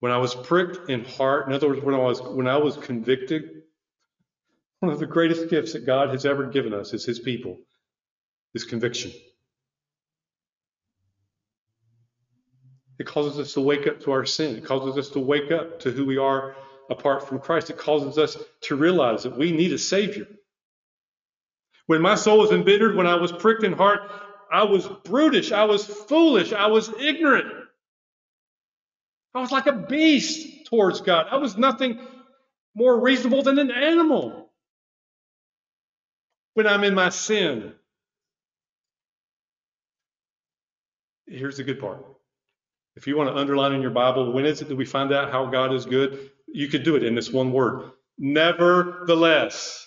when 0.00 0.12
I 0.12 0.18
was 0.18 0.34
pricked 0.34 0.90
in 0.90 1.06
heart, 1.06 1.48
in 1.48 1.54
other 1.54 1.68
words, 1.68 1.80
when 1.80 1.94
I 1.94 2.00
was 2.00 2.20
when 2.20 2.46
I 2.46 2.58
was 2.58 2.76
convicted, 2.76 3.62
one 4.80 4.92
of 4.92 4.98
the 4.98 5.06
greatest 5.06 5.48
gifts 5.48 5.72
that 5.72 5.86
God 5.86 6.10
has 6.10 6.26
ever 6.26 6.48
given 6.48 6.74
us 6.74 6.92
is 6.92 7.02
his 7.02 7.18
people, 7.18 7.60
is 8.52 8.64
conviction. 8.64 9.12
It 12.98 13.06
causes 13.06 13.38
us 13.38 13.52
to 13.54 13.60
wake 13.60 13.86
up 13.86 14.00
to 14.00 14.12
our 14.12 14.26
sin. 14.26 14.56
It 14.56 14.64
causes 14.64 14.98
us 14.98 15.10
to 15.12 15.20
wake 15.20 15.50
up 15.52 15.80
to 15.80 15.90
who 15.90 16.04
we 16.04 16.18
are 16.18 16.56
apart 16.90 17.28
from 17.28 17.38
Christ. 17.38 17.70
It 17.70 17.78
causes 17.78 18.18
us 18.18 18.36
to 18.62 18.76
realize 18.76 19.22
that 19.22 19.36
we 19.38 19.52
need 19.52 19.72
a 19.72 19.78
Savior. 19.78 20.26
When 21.86 22.02
my 22.02 22.16
soul 22.16 22.38
was 22.38 22.50
embittered, 22.50 22.96
when 22.96 23.06
I 23.06 23.16
was 23.16 23.32
pricked 23.32 23.62
in 23.62 23.72
heart, 23.72 24.00
I 24.52 24.64
was 24.64 24.86
brutish. 25.04 25.52
I 25.52 25.64
was 25.64 25.86
foolish. 25.86 26.52
I 26.52 26.66
was 26.66 26.90
ignorant. 27.00 27.52
I 29.34 29.40
was 29.40 29.52
like 29.52 29.66
a 29.66 29.72
beast 29.72 30.66
towards 30.66 31.00
God. 31.00 31.28
I 31.30 31.36
was 31.36 31.56
nothing 31.56 32.00
more 32.74 33.00
reasonable 33.00 33.42
than 33.42 33.58
an 33.58 33.70
animal 33.70 34.50
when 36.54 36.66
I'm 36.66 36.84
in 36.84 36.94
my 36.94 37.10
sin. 37.10 37.72
Here's 41.26 41.58
the 41.58 41.64
good 41.64 41.78
part. 41.78 42.04
If 42.98 43.06
you 43.06 43.16
want 43.16 43.30
to 43.30 43.36
underline 43.36 43.74
in 43.74 43.80
your 43.80 43.92
Bible, 43.92 44.32
when 44.32 44.44
is 44.44 44.60
it 44.60 44.66
that 44.66 44.74
we 44.74 44.84
find 44.84 45.12
out 45.12 45.30
how 45.30 45.46
God 45.46 45.72
is 45.72 45.86
good? 45.86 46.32
You 46.48 46.66
could 46.66 46.82
do 46.82 46.96
it 46.96 47.04
in 47.04 47.14
this 47.14 47.30
one 47.30 47.52
word. 47.52 47.92
Nevertheless. 48.18 49.86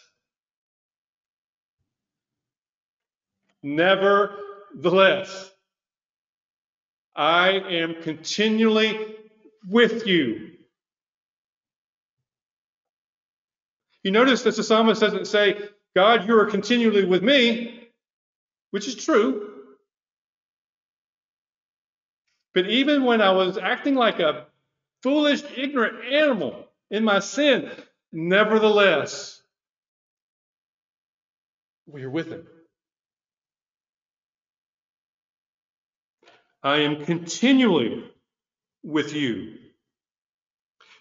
Nevertheless. 3.62 5.52
I 7.14 7.50
am 7.50 8.02
continually 8.02 9.18
with 9.68 10.08
you. 10.08 10.52
You 14.04 14.12
notice 14.12 14.44
that 14.44 14.56
the 14.56 14.64
psalmist 14.64 15.02
doesn't 15.02 15.28
say, 15.28 15.62
God, 15.98 16.26
you 16.26 16.40
are 16.40 16.46
continually 16.46 17.04
with 17.04 17.24
me, 17.24 17.90
which 18.70 18.88
is 18.88 18.96
true. 18.96 19.51
But 22.54 22.70
even 22.70 23.06
when 23.06 23.22
I 23.22 23.32
was 23.32 23.58
acting 23.58 23.96
like 23.96 24.20
a 24.20 24.46
foolish, 25.04 25.44
ignorant 25.56 26.06
animal 26.06 26.68
in 26.90 27.04
my 27.04 27.20
sin, 27.20 27.72
nevertheless, 28.12 29.42
we 31.88 32.04
are 32.04 32.10
with 32.10 32.30
him. 32.30 32.48
I 36.64 36.80
am 36.80 37.06
continually 37.06 38.06
with 38.84 39.14
you. 39.14 39.58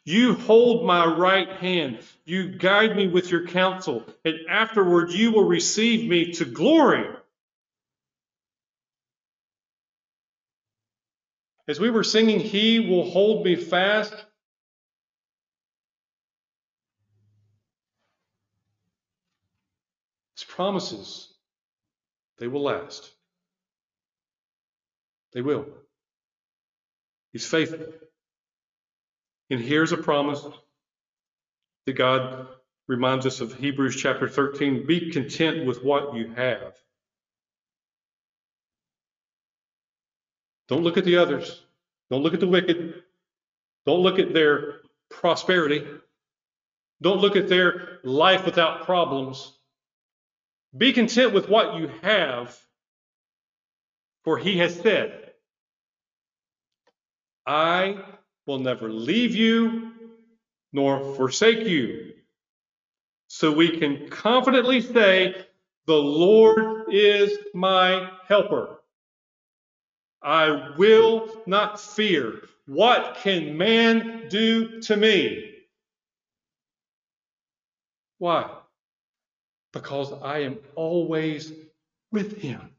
You 0.04 0.34
hold 0.34 0.86
my 0.86 1.06
right 1.06 1.50
hand. 1.50 2.00
You 2.24 2.48
guide 2.48 2.96
me 2.96 3.08
with 3.08 3.30
your 3.30 3.46
counsel, 3.46 4.04
and 4.24 4.36
afterward 4.48 5.12
you 5.12 5.32
will 5.32 5.44
receive 5.44 6.08
me 6.08 6.32
to 6.34 6.44
glory. 6.46 7.06
As 11.70 11.78
we 11.78 11.88
were 11.88 12.02
singing, 12.02 12.40
He 12.40 12.80
will 12.80 13.08
hold 13.08 13.44
me 13.44 13.54
fast. 13.54 14.12
His 20.34 20.42
promises, 20.42 21.32
they 22.38 22.48
will 22.48 22.64
last. 22.64 23.08
They 25.32 25.42
will. 25.42 25.64
He's 27.32 27.46
faithful. 27.46 27.86
And 29.48 29.60
here's 29.60 29.92
a 29.92 29.96
promise 29.96 30.44
that 31.86 31.92
God 31.92 32.48
reminds 32.88 33.26
us 33.26 33.40
of 33.40 33.54
Hebrews 33.54 33.94
chapter 33.94 34.28
13 34.28 34.88
be 34.88 35.12
content 35.12 35.66
with 35.66 35.84
what 35.84 36.16
you 36.16 36.32
have. 36.34 36.74
Don't 40.70 40.84
look 40.84 40.96
at 40.96 41.04
the 41.04 41.16
others. 41.16 41.62
Don't 42.10 42.22
look 42.22 42.32
at 42.32 42.40
the 42.40 42.46
wicked. 42.46 43.02
Don't 43.86 44.00
look 44.00 44.20
at 44.20 44.32
their 44.32 44.76
prosperity. 45.10 45.84
Don't 47.02 47.20
look 47.20 47.34
at 47.34 47.48
their 47.48 47.98
life 48.04 48.46
without 48.46 48.86
problems. 48.86 49.52
Be 50.76 50.92
content 50.92 51.32
with 51.34 51.48
what 51.48 51.74
you 51.74 51.90
have, 52.02 52.56
for 54.22 54.38
he 54.38 54.58
has 54.58 54.78
said, 54.78 55.32
I 57.44 58.04
will 58.46 58.60
never 58.60 58.88
leave 58.88 59.34
you 59.34 59.90
nor 60.72 61.16
forsake 61.16 61.66
you. 61.66 62.12
So 63.26 63.50
we 63.50 63.78
can 63.78 64.08
confidently 64.08 64.80
say, 64.80 65.34
The 65.88 65.96
Lord 65.96 66.84
is 66.92 67.36
my 67.54 68.08
helper. 68.28 68.79
I 70.22 70.74
will 70.76 71.42
not 71.46 71.80
fear. 71.80 72.42
What 72.66 73.18
can 73.22 73.56
man 73.56 74.28
do 74.28 74.80
to 74.82 74.96
me? 74.96 75.54
Why? 78.18 78.50
Because 79.72 80.12
I 80.12 80.40
am 80.40 80.58
always 80.74 81.52
with 82.12 82.36
him. 82.38 82.70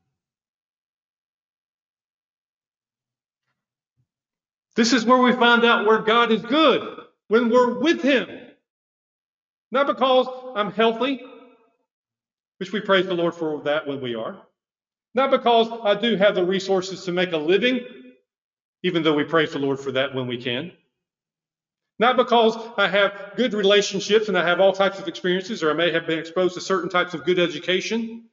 This 4.76 4.94
is 4.94 5.06
where 5.06 5.18
we 5.18 5.34
find 5.34 5.66
out 5.66 5.86
where 5.86 6.00
God 6.00 6.32
is 6.32 6.42
good, 6.42 7.00
when 7.28 7.50
we're 7.50 7.80
with 7.80 8.02
him. 8.02 8.28
Not 9.72 9.88
because 9.88 10.28
I'm 10.56 10.72
healthy, 10.72 11.22
which 12.58 12.72
we 12.72 12.82
praise 12.82 13.08
the 13.08 13.14
Lord 13.14 13.34
for 13.34 13.62
that 13.64 13.88
when 13.88 14.02
we 14.02 14.16
are. 14.16 14.42
Not 15.14 15.32
because 15.32 15.68
I 15.84 16.00
do 16.00 16.16
have 16.16 16.36
the 16.36 16.46
resources 16.46 17.04
to 17.06 17.12
make 17.12 17.34
a 17.34 17.38
living, 17.38 17.82
even 18.84 19.04
though 19.04 19.14
we 19.14 19.24
praise 19.24 19.52
the 19.52 19.60
Lord 19.60 19.80
for 19.80 19.92
that 19.92 20.16
when 20.16 20.28
we 20.28 20.38
can. 20.42 20.72
Not 22.00 22.18
because 22.18 22.58
I 22.78 22.88
have 22.88 23.34
good 23.36 23.54
relationships 23.54 24.28
and 24.28 24.38
I 24.38 24.44
have 24.44 24.60
all 24.60 24.74
types 24.74 25.00
of 25.00 25.08
experiences, 25.08 25.62
or 25.62 25.70
I 25.70 25.74
may 25.74 25.92
have 25.92 26.08
been 26.08 26.18
exposed 26.18 26.56
to 26.56 26.62
certain 26.62 26.90
types 26.90 27.14
of 27.14 27.26
good 27.26 27.38
education. 27.38 28.26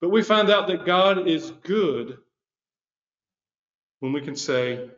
But 0.00 0.10
we 0.10 0.22
find 0.22 0.50
out 0.50 0.66
that 0.68 0.84
God 0.84 1.28
is 1.28 1.52
good 1.62 2.18
when 4.00 4.12
we 4.12 4.20
can 4.20 4.34
say, 4.34 4.90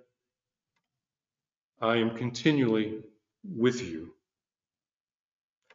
I 1.83 1.97
am 1.97 2.17
continually 2.17 3.03
with 3.45 3.83
you 3.83 4.14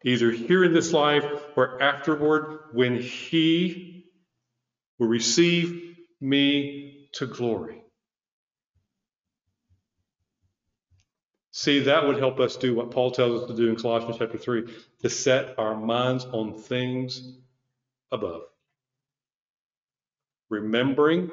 either 0.03 0.31
here 0.31 0.63
in 0.63 0.73
this 0.73 0.93
life 0.93 1.25
or 1.55 1.81
afterward 1.81 2.59
when 2.73 3.01
he 3.01 4.05
will 4.97 5.07
receive 5.07 5.97
me 6.21 7.09
to 7.13 7.25
glory. 7.25 7.81
See, 11.51 11.79
that 11.81 12.07
would 12.07 12.17
help 12.17 12.39
us 12.39 12.55
do 12.55 12.73
what 12.75 12.91
Paul 12.91 13.11
tells 13.11 13.41
us 13.41 13.47
to 13.49 13.55
do 13.55 13.69
in 13.69 13.75
Colossians 13.75 14.17
chapter 14.17 14.37
3 14.37 14.73
to 15.01 15.09
set 15.09 15.59
our 15.59 15.75
minds 15.75 16.25
on 16.25 16.53
things 16.53 17.37
above. 18.11 18.43
Remembering 20.49 21.31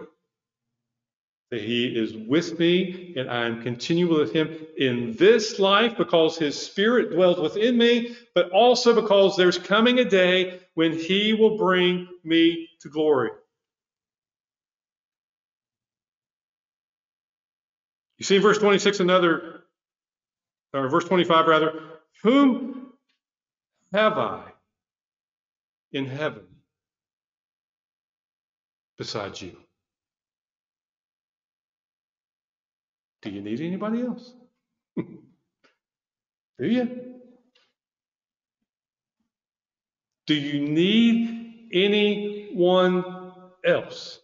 that 1.51 1.61
He 1.61 1.87
is 1.87 2.15
with 2.15 2.59
me 2.59 3.15
and 3.17 3.31
I 3.31 3.47
am 3.47 3.63
continual 3.63 4.19
with 4.19 4.33
Him 4.33 4.57
in 4.77 5.15
this 5.17 5.59
life 5.59 5.97
because 5.97 6.37
His 6.37 6.61
Spirit 6.61 7.13
dwells 7.13 7.39
within 7.39 7.79
me, 7.79 8.17
but 8.35 8.51
also 8.51 9.01
because 9.01 9.37
there's 9.37 9.59
coming 9.59 9.99
a 10.01 10.05
day 10.05 10.61
when 10.75 10.93
He 10.93 11.33
will 11.35 11.57
bring 11.57 12.09
me 12.25 12.69
to 12.81 12.89
glory. 12.89 13.31
You 18.19 18.25
see 18.25 18.37
in 18.37 18.43
verse 18.43 18.59
26 18.59 19.01
another, 19.01 19.63
or 20.73 20.89
verse 20.89 21.05
25 21.05 21.47
rather, 21.47 21.81
Whom 22.23 22.93
have 23.93 24.19
I 24.19 24.43
in 25.93 26.07
heaven 26.07 26.47
besides 28.99 29.41
you? 29.43 29.57
Do 33.27 33.33
you 33.33 33.43
need 33.43 33.61
anybody 33.61 34.03
else? 34.03 34.33
Do 34.97 35.05
you? 36.61 37.15
Do 40.29 40.35
you 40.35 40.61
need 40.61 41.71
anyone 41.73 43.33
else? 43.65 44.21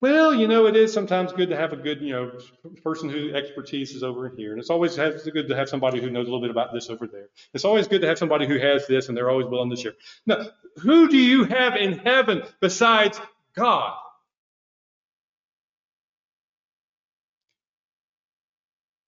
Well, 0.00 0.32
you 0.32 0.46
know, 0.46 0.66
it 0.66 0.76
is 0.76 0.92
sometimes 0.92 1.32
good 1.32 1.48
to 1.48 1.56
have 1.56 1.72
a 1.72 1.76
good, 1.76 2.00
you 2.02 2.12
know, 2.12 2.38
person 2.84 3.08
whose 3.08 3.34
expertise 3.34 3.96
is 3.96 4.04
over 4.04 4.28
here. 4.28 4.52
And 4.52 4.60
it's 4.60 4.70
always 4.70 4.94
good 4.94 5.48
to 5.48 5.56
have 5.56 5.68
somebody 5.68 6.00
who 6.00 6.08
knows 6.08 6.28
a 6.28 6.30
little 6.30 6.40
bit 6.40 6.50
about 6.50 6.72
this 6.72 6.90
over 6.90 7.08
there. 7.08 7.30
It's 7.52 7.64
always 7.64 7.88
good 7.88 8.02
to 8.02 8.06
have 8.06 8.18
somebody 8.18 8.46
who 8.46 8.60
has 8.60 8.86
this 8.86 9.08
and 9.08 9.16
they're 9.16 9.30
always 9.30 9.48
willing 9.48 9.70
to 9.70 9.76
share. 9.76 9.94
Now, 10.24 10.44
who 10.76 11.08
do 11.08 11.16
you 11.16 11.42
have 11.44 11.74
in 11.74 11.98
heaven 11.98 12.44
besides 12.60 13.20
God? 13.56 13.96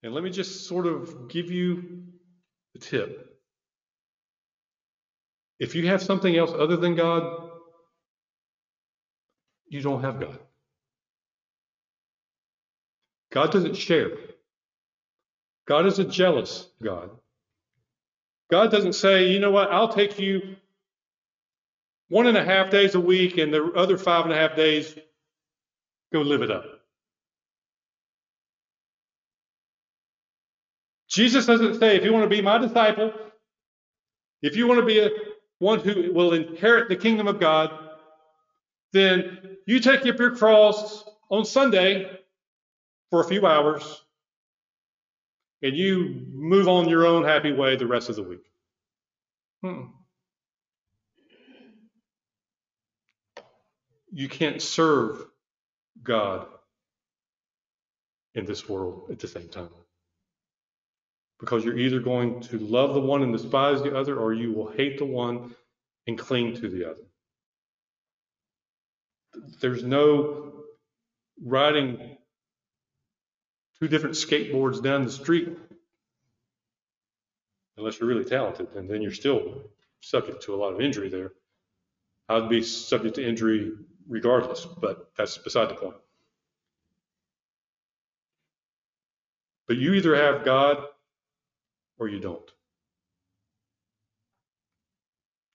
And 0.07 0.15
let 0.15 0.23
me 0.23 0.29
just 0.29 0.65
sort 0.69 0.87
of 0.87 1.27
give 1.27 1.51
you 1.51 2.03
the 2.73 2.79
tip. 2.79 3.37
If 5.59 5.75
you 5.75 5.87
have 5.87 6.01
something 6.01 6.33
else 6.33 6.53
other 6.57 6.77
than 6.77 6.95
God, 6.95 7.49
you 9.67 9.81
don't 9.81 10.03
have 10.03 10.21
God. 10.21 10.39
God 13.33 13.51
doesn't 13.51 13.75
share. 13.75 14.11
God 15.67 15.85
is 15.85 15.99
a 15.99 16.05
jealous 16.05 16.69
God. 16.81 17.09
God 18.49 18.71
doesn't 18.71 18.93
say, 18.93 19.27
you 19.27 19.39
know 19.39 19.51
what, 19.51 19.73
I'll 19.73 19.91
take 19.91 20.17
you 20.19 20.55
one 22.07 22.27
and 22.27 22.37
a 22.37 22.45
half 22.45 22.69
days 22.71 22.95
a 22.95 23.01
week 23.01 23.37
and 23.37 23.53
the 23.53 23.73
other 23.75 23.97
five 23.97 24.23
and 24.23 24.33
a 24.33 24.37
half 24.37 24.55
days, 24.55 24.97
go 26.13 26.21
live 26.21 26.43
it 26.43 26.49
up. 26.49 26.76
Jesus 31.17 31.47
doesn't 31.47 31.79
say, 31.79 31.95
if 31.95 32.03
you 32.03 32.13
want 32.13 32.25
to 32.25 32.29
be 32.29 32.43
my 32.43 32.59
disciple, 32.59 33.11
if 34.43 34.55
you 34.55 34.67
want 34.67 34.79
to 34.79 34.85
be 34.85 34.99
a, 34.99 35.09
one 35.57 35.79
who 35.79 36.13
will 36.13 36.33
inherit 36.33 36.89
the 36.89 36.95
kingdom 36.95 37.27
of 37.27 37.39
God, 37.39 37.71
then 38.93 39.57
you 39.65 39.79
take 39.79 40.05
up 40.05 40.19
your 40.19 40.35
cross 40.35 41.03
on 41.31 41.43
Sunday 41.43 42.07
for 43.09 43.21
a 43.21 43.27
few 43.27 43.47
hours 43.47 44.03
and 45.63 45.75
you 45.75 46.27
move 46.31 46.67
on 46.67 46.87
your 46.87 47.07
own 47.07 47.23
happy 47.23 47.51
way 47.51 47.75
the 47.75 47.87
rest 47.87 48.09
of 48.09 48.15
the 48.15 48.21
week. 48.21 48.45
Hmm. 49.63 49.85
You 54.11 54.29
can't 54.29 54.61
serve 54.61 55.25
God 56.03 56.45
in 58.35 58.45
this 58.45 58.69
world 58.69 59.09
at 59.09 59.17
the 59.17 59.27
same 59.27 59.49
time. 59.49 59.69
Because 61.39 61.63
you're 61.63 61.77
either 61.77 61.99
going 61.99 62.41
to 62.41 62.57
love 62.57 62.93
the 62.93 63.01
one 63.01 63.21
and 63.21 63.31
despise 63.31 63.83
the 63.83 63.95
other, 63.95 64.17
or 64.17 64.33
you 64.33 64.53
will 64.53 64.71
hate 64.71 64.97
the 64.97 65.05
one 65.05 65.55
and 66.07 66.17
cling 66.17 66.55
to 66.55 66.67
the 66.67 66.89
other. 66.89 67.03
There's 69.61 69.83
no 69.83 70.53
riding 71.43 72.17
two 73.79 73.87
different 73.87 74.15
skateboards 74.15 74.81
down 74.81 75.03
the 75.03 75.11
street, 75.11 75.55
unless 77.77 77.99
you're 77.99 78.09
really 78.09 78.25
talented, 78.25 78.69
and 78.75 78.89
then 78.89 79.03
you're 79.03 79.11
still 79.11 79.61
subject 79.99 80.43
to 80.43 80.55
a 80.55 80.57
lot 80.57 80.73
of 80.73 80.81
injury 80.81 81.09
there. 81.09 81.33
I'd 82.29 82.49
be 82.49 82.63
subject 82.63 83.15
to 83.15 83.27
injury 83.27 83.73
regardless, 84.07 84.65
but 84.65 85.11
that's 85.15 85.37
beside 85.37 85.69
the 85.69 85.75
point. 85.75 85.95
But 89.67 89.77
you 89.77 89.93
either 89.93 90.15
have 90.15 90.43
God 90.43 90.83
or 91.99 92.07
you 92.07 92.19
don't. 92.19 92.51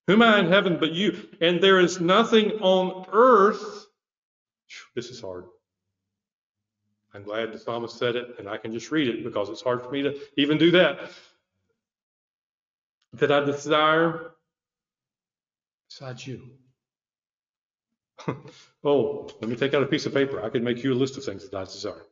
Who 0.06 0.14
am 0.14 0.22
I 0.22 0.40
in 0.40 0.48
heaven 0.48 0.78
but 0.78 0.92
you? 0.92 1.28
And 1.40 1.60
there 1.60 1.80
is 1.80 2.00
nothing 2.00 2.52
on 2.60 3.06
earth. 3.12 3.86
This 4.94 5.10
is 5.10 5.20
hard. 5.20 5.44
I'm 7.14 7.22
glad 7.22 7.52
the 7.52 7.58
psalmist 7.58 7.98
said 7.98 8.16
it, 8.16 8.36
and 8.38 8.48
I 8.48 8.56
can 8.56 8.72
just 8.72 8.90
read 8.90 9.08
it 9.08 9.22
because 9.22 9.50
it's 9.50 9.60
hard 9.60 9.82
for 9.82 9.90
me 9.90 10.02
to 10.02 10.18
even 10.36 10.58
do 10.58 10.70
that. 10.72 11.10
That 13.14 13.30
I 13.30 13.40
desire 13.44 14.32
besides 15.88 16.26
you. 16.26 16.50
oh, 18.84 19.30
let 19.40 19.50
me 19.50 19.56
take 19.56 19.74
out 19.74 19.82
a 19.82 19.86
piece 19.86 20.06
of 20.06 20.14
paper. 20.14 20.42
I 20.42 20.48
could 20.48 20.62
make 20.62 20.82
you 20.82 20.94
a 20.94 20.94
list 20.94 21.18
of 21.18 21.24
things 21.24 21.48
that 21.48 21.56
I 21.56 21.64
desire. 21.64 22.02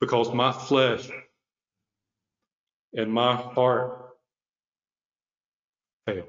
Because 0.00 0.32
my 0.32 0.52
flesh 0.52 1.08
and 2.94 3.12
my 3.12 3.34
heart 3.34 4.10
fail. 6.06 6.26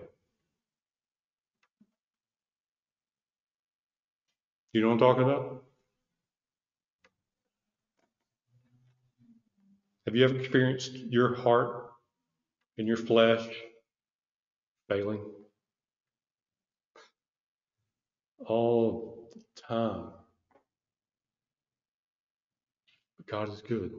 You 4.74 4.82
know 4.82 4.89
what 4.89 4.93
I'm 4.93 4.99
talking 4.99 5.24
about? 5.24 5.63
Have 10.05 10.15
you 10.15 10.24
ever 10.24 10.38
experienced 10.39 10.93
your 10.93 11.36
heart 11.36 11.91
and 12.78 12.88
your 12.88 12.95
flesh 12.95 13.45
failing? 14.88 15.20
All 18.45 19.30
the 19.34 19.61
time. 19.61 20.11
But 23.16 23.16
God 23.30 23.49
is 23.49 23.61
good. 23.61 23.93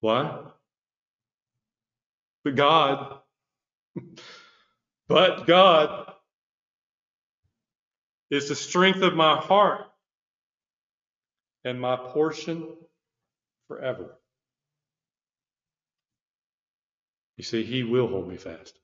Why? 0.00 0.38
But 2.44 2.56
God, 2.56 3.18
but 5.08 5.46
God 5.46 6.12
is 8.30 8.48
the 8.48 8.54
strength 8.54 9.02
of 9.02 9.14
my 9.14 9.36
heart 9.36 9.86
and 11.64 11.80
my 11.80 11.96
portion 11.96 12.68
forever. 13.68 14.18
You 17.36 17.44
see, 17.44 17.64
He 17.64 17.82
will 17.82 18.08
hold 18.08 18.28
me 18.28 18.36
fast. 18.36 18.78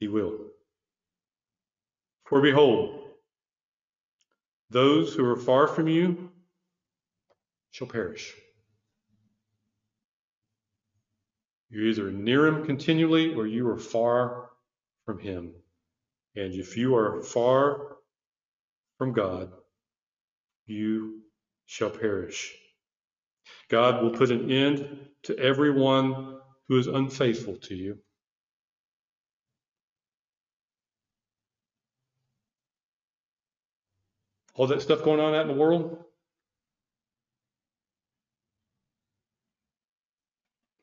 He 0.00 0.08
will. 0.08 0.38
For 2.26 2.40
behold, 2.40 3.03
those 4.70 5.14
who 5.14 5.24
are 5.24 5.36
far 5.36 5.68
from 5.68 5.88
you 5.88 6.30
shall 7.70 7.86
perish. 7.86 8.34
You're 11.70 11.86
either 11.86 12.10
near 12.10 12.46
Him 12.46 12.64
continually 12.64 13.34
or 13.34 13.46
you 13.46 13.68
are 13.68 13.78
far 13.78 14.50
from 15.06 15.18
Him. 15.18 15.52
And 16.36 16.54
if 16.54 16.76
you 16.76 16.96
are 16.96 17.22
far 17.22 17.96
from 18.98 19.12
God, 19.12 19.50
you 20.66 21.22
shall 21.66 21.90
perish. 21.90 22.54
God 23.68 24.02
will 24.02 24.10
put 24.10 24.30
an 24.30 24.50
end 24.50 25.08
to 25.24 25.38
everyone 25.38 26.38
who 26.68 26.78
is 26.78 26.86
unfaithful 26.86 27.56
to 27.56 27.74
you. 27.74 27.98
All 34.54 34.68
that 34.68 34.82
stuff 34.82 35.02
going 35.02 35.20
on 35.20 35.34
out 35.34 35.42
in 35.42 35.48
the 35.48 35.60
world, 35.60 35.98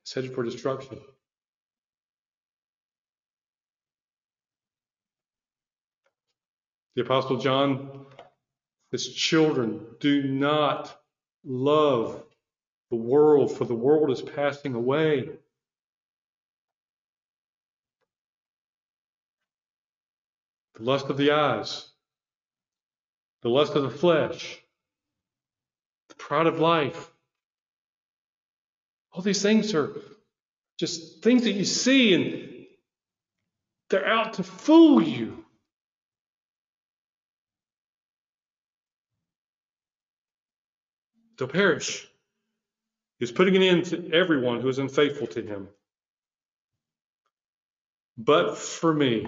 it's 0.04 0.14
headed 0.14 0.36
for 0.36 0.44
destruction. 0.44 1.00
The 6.96 7.04
Apostle 7.04 7.38
John 7.38 8.06
says, 8.92 9.08
Children, 9.08 9.86
do 10.02 10.24
not 10.24 11.02
love 11.46 12.22
the 12.90 12.98
world, 12.98 13.56
for 13.56 13.64
the 13.64 13.74
world 13.74 14.12
is 14.12 14.22
passing 14.22 14.74
away. 14.74 15.30
The 20.76 20.84
lust 20.84 21.06
of 21.06 21.16
the 21.16 21.32
eyes, 21.32 21.91
the 23.42 23.50
lust 23.50 23.76
of 23.76 23.84
the 23.84 23.90
flesh, 23.90 24.60
the 26.10 26.16
pride 26.16 26.48
of 26.48 26.60
life. 26.60 27.12
All 29.14 29.22
these 29.22 29.42
things 29.42 29.74
are 29.74 29.94
just 30.78 31.24
things 31.24 31.44
that 31.44 31.52
you 31.52 31.66
see 31.66 32.14
and 32.14 32.66
they're 33.90 34.08
out 34.08 34.36
to 34.36 34.44
fool 34.44 35.02
you. 35.02 35.44
They'll 41.38 41.48
perish. 41.48 42.08
He's 43.20 43.32
putting 43.32 43.56
an 43.56 43.64
end 43.64 43.86
to 43.86 44.12
everyone 44.14 44.62
who 44.62 44.70
is 44.70 44.80
unfaithful 44.80 45.28
to 45.28 45.42
him. 45.42 45.68
But 48.18 48.58
for 48.58 48.94
me, 48.94 49.28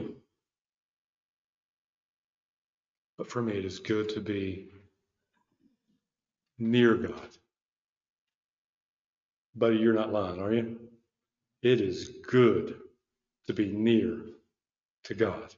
but 3.18 3.30
for 3.30 3.42
me, 3.42 3.54
it 3.54 3.66
is 3.66 3.80
good 3.80 4.10
to 4.10 4.22
be 4.22 4.70
near 6.58 6.96
God. 6.96 7.30
Buddy, 9.56 9.78
you're 9.78 9.94
not 9.94 10.12
lying, 10.12 10.42
are 10.42 10.54
you? 10.54 10.80
It 11.62 11.80
is 11.80 12.10
good 12.28 12.80
to 13.48 13.54
be 13.54 13.68
near 13.68 14.20
to 15.06 15.14
God. 15.14 15.54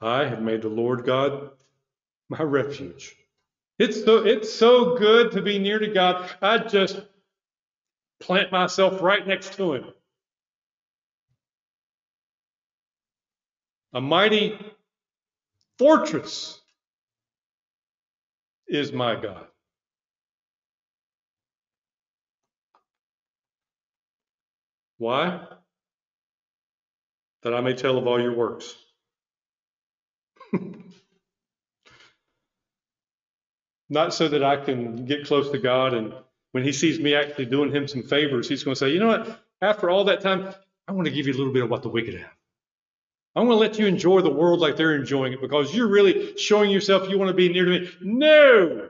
I 0.00 0.24
have 0.24 0.42
made 0.42 0.62
the 0.62 0.68
Lord 0.68 1.04
God 1.04 1.50
my 2.28 2.42
refuge. 2.42 3.16
It's 3.78 4.04
so, 4.04 4.24
it's 4.24 4.52
so 4.52 4.96
good 4.96 5.32
to 5.32 5.42
be 5.42 5.58
near 5.58 5.78
to 5.78 5.88
God. 5.88 6.30
I 6.42 6.58
just 6.58 7.00
plant 8.20 8.52
myself 8.52 9.02
right 9.02 9.26
next 9.26 9.54
to 9.54 9.74
Him. 9.74 9.84
A 13.94 14.00
mighty 14.00 14.58
fortress 15.78 16.60
is 18.68 18.92
my 18.92 19.14
God. 19.20 19.46
Why? 24.98 25.40
That 27.42 27.54
I 27.54 27.60
may 27.60 27.74
tell 27.74 27.98
of 27.98 28.06
all 28.06 28.20
your 28.20 28.34
works. 28.34 28.74
Not 33.88 34.12
so 34.12 34.28
that 34.28 34.44
I 34.44 34.56
can 34.56 35.06
get 35.06 35.26
close 35.26 35.50
to 35.50 35.58
God 35.58 35.94
and 35.94 36.12
when 36.52 36.64
he 36.64 36.72
sees 36.72 36.98
me 36.98 37.14
actually 37.14 37.46
doing 37.46 37.70
him 37.70 37.86
some 37.86 38.02
favors, 38.02 38.48
he's 38.48 38.64
going 38.64 38.74
to 38.74 38.78
say, 38.78 38.90
you 38.90 38.98
know 38.98 39.08
what? 39.08 39.40
After 39.60 39.90
all 39.90 40.04
that 40.04 40.20
time, 40.20 40.52
I 40.88 40.92
want 40.92 41.06
to 41.06 41.12
give 41.12 41.26
you 41.26 41.34
a 41.34 41.38
little 41.38 41.52
bit 41.52 41.62
of 41.62 41.70
what 41.70 41.82
the 41.82 41.88
wicked 41.88 42.14
have. 42.14 42.37
I 43.36 43.40
want 43.40 43.50
to 43.50 43.56
let 43.56 43.78
you 43.78 43.86
enjoy 43.86 44.20
the 44.22 44.30
world 44.30 44.60
like 44.60 44.76
they're 44.76 44.96
enjoying 44.96 45.32
it 45.32 45.40
because 45.40 45.74
you're 45.74 45.88
really 45.88 46.36
showing 46.36 46.70
yourself 46.70 47.08
you 47.08 47.18
want 47.18 47.28
to 47.28 47.34
be 47.34 47.48
near 47.48 47.64
to 47.66 47.70
me. 47.70 47.90
No! 48.00 48.88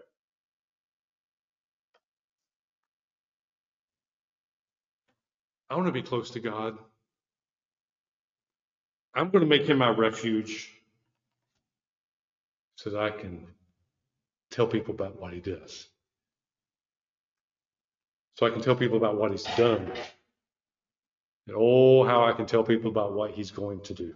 I 5.70 5.74
want 5.76 5.86
to 5.86 5.92
be 5.92 6.02
close 6.02 6.30
to 6.30 6.40
God. 6.40 6.78
I'm 9.14 9.30
going 9.30 9.42
to 9.42 9.48
make 9.48 9.66
him 9.66 9.78
my 9.78 9.90
refuge 9.90 10.72
so 12.76 12.90
that 12.90 13.00
I 13.02 13.10
can 13.10 13.46
tell 14.50 14.66
people 14.66 14.94
about 14.94 15.20
what 15.20 15.32
he 15.32 15.40
does. 15.40 15.88
So 18.36 18.46
I 18.46 18.50
can 18.50 18.62
tell 18.62 18.76
people 18.76 18.96
about 18.96 19.16
what 19.16 19.32
he's 19.32 19.44
done. 19.56 19.92
And 21.48 21.56
oh, 21.56 22.04
how 22.04 22.24
I 22.24 22.32
can 22.32 22.46
tell 22.46 22.62
people 22.62 22.90
about 22.90 23.12
what 23.12 23.32
he's 23.32 23.50
going 23.50 23.80
to 23.82 23.94
do. 23.94 24.14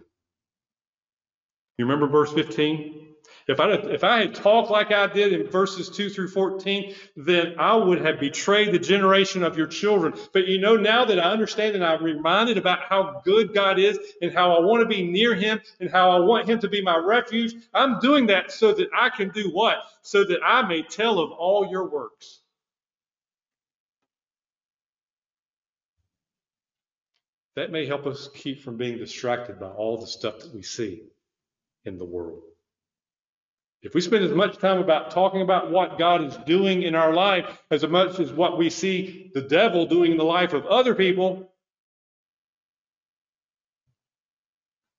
You 1.77 1.85
remember 1.85 2.07
verse 2.07 2.31
15? 2.31 3.03
If 3.47 3.59
I, 3.59 3.71
if 3.73 4.03
I 4.05 4.19
had 4.19 4.35
talked 4.35 4.71
like 4.71 4.91
I 4.91 5.07
did 5.07 5.33
in 5.33 5.47
verses 5.47 5.89
2 5.89 6.09
through 6.09 6.29
14, 6.29 6.93
then 7.17 7.55
I 7.59 7.75
would 7.75 7.99
have 7.99 8.19
betrayed 8.19 8.71
the 8.71 8.79
generation 8.79 9.43
of 9.43 9.57
your 9.57 9.67
children. 9.67 10.13
But 10.31 10.47
you 10.47 10.59
know, 10.59 10.77
now 10.77 11.03
that 11.05 11.19
I 11.19 11.31
understand 11.31 11.75
and 11.75 11.83
I'm 11.83 12.03
reminded 12.03 12.57
about 12.57 12.79
how 12.87 13.21
good 13.25 13.53
God 13.53 13.79
is 13.79 13.99
and 14.21 14.31
how 14.31 14.53
I 14.53 14.61
want 14.61 14.81
to 14.81 14.87
be 14.87 15.11
near 15.11 15.35
Him 15.35 15.59
and 15.81 15.89
how 15.89 16.11
I 16.11 16.19
want 16.19 16.47
Him 16.47 16.59
to 16.59 16.69
be 16.69 16.81
my 16.81 16.95
refuge, 16.95 17.53
I'm 17.73 17.99
doing 17.99 18.27
that 18.27 18.51
so 18.51 18.73
that 18.73 18.87
I 18.97 19.09
can 19.09 19.29
do 19.29 19.49
what? 19.49 19.77
So 20.03 20.23
that 20.23 20.39
I 20.45 20.65
may 20.65 20.81
tell 20.81 21.19
of 21.19 21.31
all 21.31 21.67
your 21.69 21.89
works. 21.89 22.39
That 27.55 27.71
may 27.71 27.85
help 27.85 28.07
us 28.07 28.29
keep 28.33 28.63
from 28.63 28.77
being 28.77 28.97
distracted 28.97 29.59
by 29.59 29.67
all 29.67 29.97
the 29.97 30.07
stuff 30.07 30.39
that 30.39 30.55
we 30.55 30.61
see 30.63 31.03
in 31.85 31.97
the 31.97 32.05
world. 32.05 32.43
If 33.81 33.93
we 33.93 34.01
spend 34.01 34.23
as 34.23 34.31
much 34.31 34.57
time 34.59 34.79
about 34.79 35.11
talking 35.11 35.41
about 35.41 35.69
what 35.69 35.97
God 35.97 36.23
is 36.23 36.37
doing 36.45 36.83
in 36.83 36.95
our 36.95 37.13
life 37.13 37.61
as 37.69 37.85
much 37.85 38.17
as 38.19 38.31
what 38.31 38.57
we 38.57 38.69
see 38.69 39.29
the 39.33 39.41
devil 39.41 39.85
doing 39.85 40.13
in 40.13 40.17
the 40.17 40.23
life 40.23 40.53
of 40.53 40.65
other 40.65 40.95
people, 40.95 41.51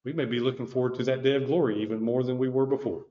we 0.05 0.13
may 0.13 0.27
be 0.27 0.39
looking 0.39 0.67
forward 0.67 0.97
to 0.97 1.05
that 1.05 1.23
day 1.23 1.35
of 1.35 1.47
glory 1.47 1.81
even 1.81 2.03
more 2.03 2.23
than 2.23 2.37
we 2.37 2.51
were 2.51 2.67
before. 2.67 3.07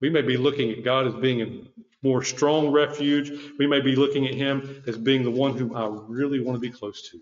We 0.00 0.10
may 0.10 0.22
be 0.22 0.36
looking 0.36 0.72
at 0.72 0.84
God 0.84 1.06
as 1.06 1.14
being 1.14 1.42
a 1.42 1.62
more 2.02 2.22
strong 2.24 2.70
refuge. 2.70 3.30
We 3.58 3.68
may 3.68 3.80
be 3.80 3.94
looking 3.94 4.26
at 4.26 4.34
Him 4.34 4.82
as 4.86 4.96
being 4.96 5.22
the 5.22 5.30
one 5.30 5.56
who 5.56 5.74
I 5.76 5.86
really 6.08 6.40
want 6.40 6.56
to 6.56 6.60
be 6.60 6.70
close 6.70 7.08
to. 7.10 7.20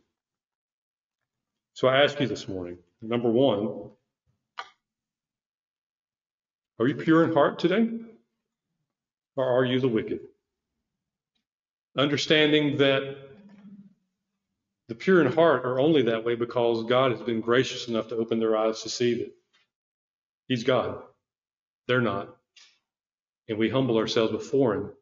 So 1.74 1.88
I 1.88 2.02
ask 2.02 2.18
you 2.20 2.26
this 2.26 2.48
morning 2.48 2.78
number 3.02 3.30
one, 3.30 3.90
are 6.78 6.86
you 6.86 6.94
pure 6.94 7.24
in 7.24 7.32
heart 7.32 7.58
today? 7.58 7.88
Or 9.36 9.44
are 9.44 9.64
you 9.64 9.80
the 9.80 9.88
wicked? 9.88 10.20
Understanding 11.96 12.78
that 12.78 13.16
the 14.88 14.94
pure 14.94 15.20
in 15.20 15.32
heart 15.32 15.64
are 15.64 15.80
only 15.80 16.02
that 16.02 16.24
way 16.24 16.34
because 16.36 16.84
God 16.84 17.10
has 17.10 17.20
been 17.20 17.40
gracious 17.40 17.88
enough 17.88 18.08
to 18.08 18.16
open 18.16 18.38
their 18.38 18.56
eyes 18.56 18.82
to 18.82 18.88
see 18.88 19.14
that 19.14 19.32
He's 20.48 20.64
God. 20.64 21.02
They're 21.88 22.00
not. 22.00 22.36
And 23.48 23.58
we 23.58 23.68
humble 23.68 23.96
ourselves 23.98 24.32
before 24.32 24.74
Him, 24.74 24.92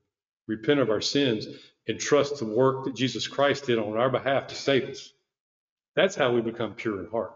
repent 0.47 0.81
of 0.81 0.91
our 0.91 1.01
sins, 1.01 1.47
and 1.87 2.01
trust 2.01 2.39
the 2.39 2.47
work 2.47 2.85
that 2.85 2.97
Jesus 2.97 3.27
Christ 3.27 3.67
did 3.67 3.79
on 3.79 3.97
our 3.97 4.11
behalf 4.11 4.49
to 4.49 4.55
save 4.55 4.89
us. 4.89 5.13
That's 5.97 6.17
how 6.17 6.33
we 6.33 6.41
become 6.41 6.75
pure 6.75 7.01
in 7.01 7.11
heart. 7.11 7.35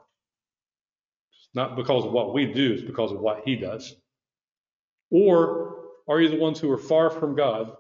It's 1.33 1.49
not 1.55 1.77
because 1.77 2.05
of 2.05 2.13
what 2.13 2.33
we 2.33 2.53
do, 2.53 2.73
it's 2.73 2.83
because 2.83 3.13
of 3.13 3.21
what 3.21 3.43
He 3.45 3.57
does. 3.57 3.95
Or 5.11 5.85
are 6.09 6.21
you 6.21 6.29
the 6.29 6.37
ones 6.37 6.61
who 6.61 6.71
are 6.71 6.79
far 6.79 7.11
from 7.11 7.35
God 7.35 7.73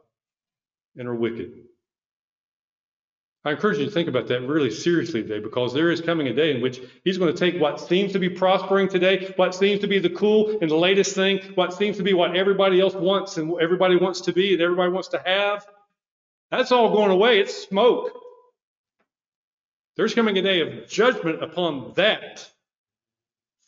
and 0.96 1.08
are 1.08 1.14
wicked? 1.14 1.52
I 3.44 3.52
encourage 3.52 3.78
you 3.78 3.86
to 3.86 3.90
think 3.90 4.08
about 4.08 4.26
that 4.28 4.42
really 4.42 4.70
seriously 4.70 5.22
today 5.22 5.38
because 5.38 5.72
there 5.72 5.90
is 5.90 6.00
coming 6.00 6.26
a 6.26 6.34
day 6.34 6.54
in 6.54 6.60
which 6.60 6.82
he's 7.04 7.16
going 7.16 7.32
to 7.32 7.38
take 7.38 7.60
what 7.60 7.80
seems 7.80 8.12
to 8.12 8.18
be 8.18 8.28
prospering 8.28 8.88
today, 8.88 9.32
what 9.36 9.54
seems 9.54 9.80
to 9.80 9.86
be 9.86 9.98
the 9.98 10.10
cool 10.10 10.58
and 10.60 10.70
the 10.70 10.76
latest 10.76 11.14
thing, 11.14 11.40
what 11.54 11.72
seems 11.72 11.96
to 11.96 12.02
be 12.02 12.12
what 12.12 12.36
everybody 12.36 12.80
else 12.80 12.94
wants 12.94 13.36
and 13.38 13.54
everybody 13.60 13.96
wants 13.96 14.20
to 14.22 14.32
be 14.32 14.52
and 14.52 14.60
everybody 14.60 14.92
wants 14.92 15.08
to 15.08 15.22
have. 15.24 15.64
That's 16.50 16.72
all 16.72 16.90
going 16.90 17.10
away. 17.10 17.38
It's 17.38 17.68
smoke. 17.68 18.10
There's 19.96 20.14
coming 20.14 20.36
a 20.36 20.42
day 20.42 20.60
of 20.60 20.88
judgment 20.88 21.42
upon 21.42 21.92
that 21.94 22.48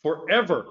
forever. 0.03 0.65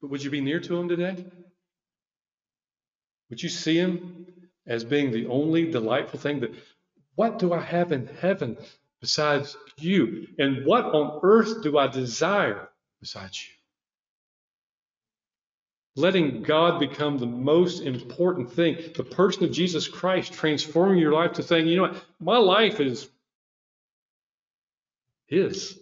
But 0.00 0.10
would 0.10 0.24
you 0.24 0.30
be 0.30 0.40
near 0.40 0.60
to 0.60 0.76
him 0.76 0.88
today? 0.88 1.24
Would 3.28 3.42
you 3.42 3.48
see 3.48 3.76
him 3.76 4.26
as 4.66 4.84
being 4.84 5.10
the 5.10 5.26
only 5.26 5.70
delightful 5.70 6.18
thing 6.18 6.40
that, 6.40 6.54
what 7.14 7.38
do 7.38 7.52
I 7.52 7.60
have 7.60 7.92
in 7.92 8.06
heaven 8.06 8.56
besides 9.00 9.56
you? 9.78 10.26
And 10.38 10.64
what 10.66 10.84
on 10.84 11.20
earth 11.22 11.62
do 11.62 11.78
I 11.78 11.86
desire 11.86 12.68
besides 13.00 13.46
you? 13.46 13.54
Letting 15.96 16.42
God 16.42 16.78
become 16.78 17.18
the 17.18 17.26
most 17.26 17.82
important 17.82 18.52
thing, 18.52 18.92
the 18.96 19.04
person 19.04 19.44
of 19.44 19.52
Jesus 19.52 19.88
Christ 19.88 20.32
transforming 20.32 20.98
your 20.98 21.12
life 21.12 21.34
to 21.34 21.42
saying, 21.42 21.66
you 21.66 21.76
know 21.76 21.82
what, 21.82 22.04
my 22.20 22.38
life 22.38 22.80
is 22.80 23.08
His. 25.26 25.78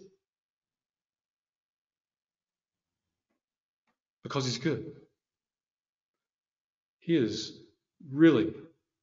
Because 4.23 4.45
he's 4.45 4.57
good. 4.57 4.91
He 6.99 7.15
is 7.15 7.59
really 8.11 8.53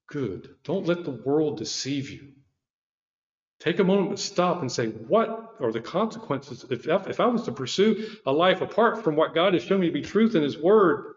good. 0.09 0.55
Don't 0.65 0.87
let 0.87 1.05
the 1.05 1.11
world 1.11 1.59
deceive 1.59 2.11
you. 2.11 2.33
Take 3.59 3.79
a 3.79 3.85
moment 3.85 4.17
to 4.19 4.23
stop 4.23 4.61
and 4.61 4.71
say, 4.71 4.89
what 4.89 5.55
are 5.61 5.73
the 5.73 5.81
consequences 5.81 6.65
if, 6.71 6.87
if 6.87 7.21
I 7.21 7.27
was 7.27 7.43
to 7.45 7.53
pursue 7.53 8.17
a 8.27 8.33
life 8.33 8.61
apart 8.61 9.03
from 9.03 9.17
what 9.17 9.35
God 9.35 9.55
has 9.55 9.65
shown 9.65 9.81
me 9.81 9.87
to 9.87 9.93
be 9.93 10.03
truth 10.03 10.35
in 10.35 10.43
His 10.43 10.59
Word? 10.59 11.15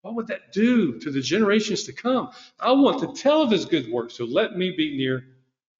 What 0.00 0.14
would 0.14 0.26
that 0.28 0.52
do 0.52 0.98
to 1.00 1.10
the 1.10 1.20
generations 1.20 1.84
to 1.84 1.92
come? 1.92 2.30
I 2.58 2.72
want 2.72 3.00
to 3.00 3.22
tell 3.22 3.42
of 3.42 3.50
His 3.50 3.66
good 3.66 3.92
works, 3.92 4.14
so 4.14 4.24
let 4.24 4.56
me 4.56 4.74
be 4.76 4.96
near 4.96 5.26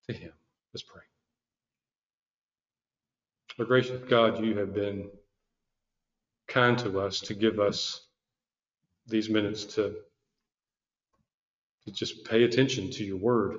to 0.09 0.13
Him. 0.13 0.33
Let's 0.75 0.83
pray. 0.83 1.03
Our 3.59 3.65
gracious 3.65 4.01
God, 4.09 4.45
you 4.45 4.57
have 4.59 4.75
been 4.75 5.11
kind 6.53 6.79
to 6.81 7.01
us 7.01 7.21
to 7.23 7.35
give 7.35 7.61
us 7.61 8.03
these 9.09 9.31
minutes 9.31 9.65
to, 9.65 9.95
to 11.87 11.93
just 11.93 12.25
pay 12.27 12.45
attention 12.45 12.91
to 12.93 13.05
your 13.05 13.19
word. 13.19 13.59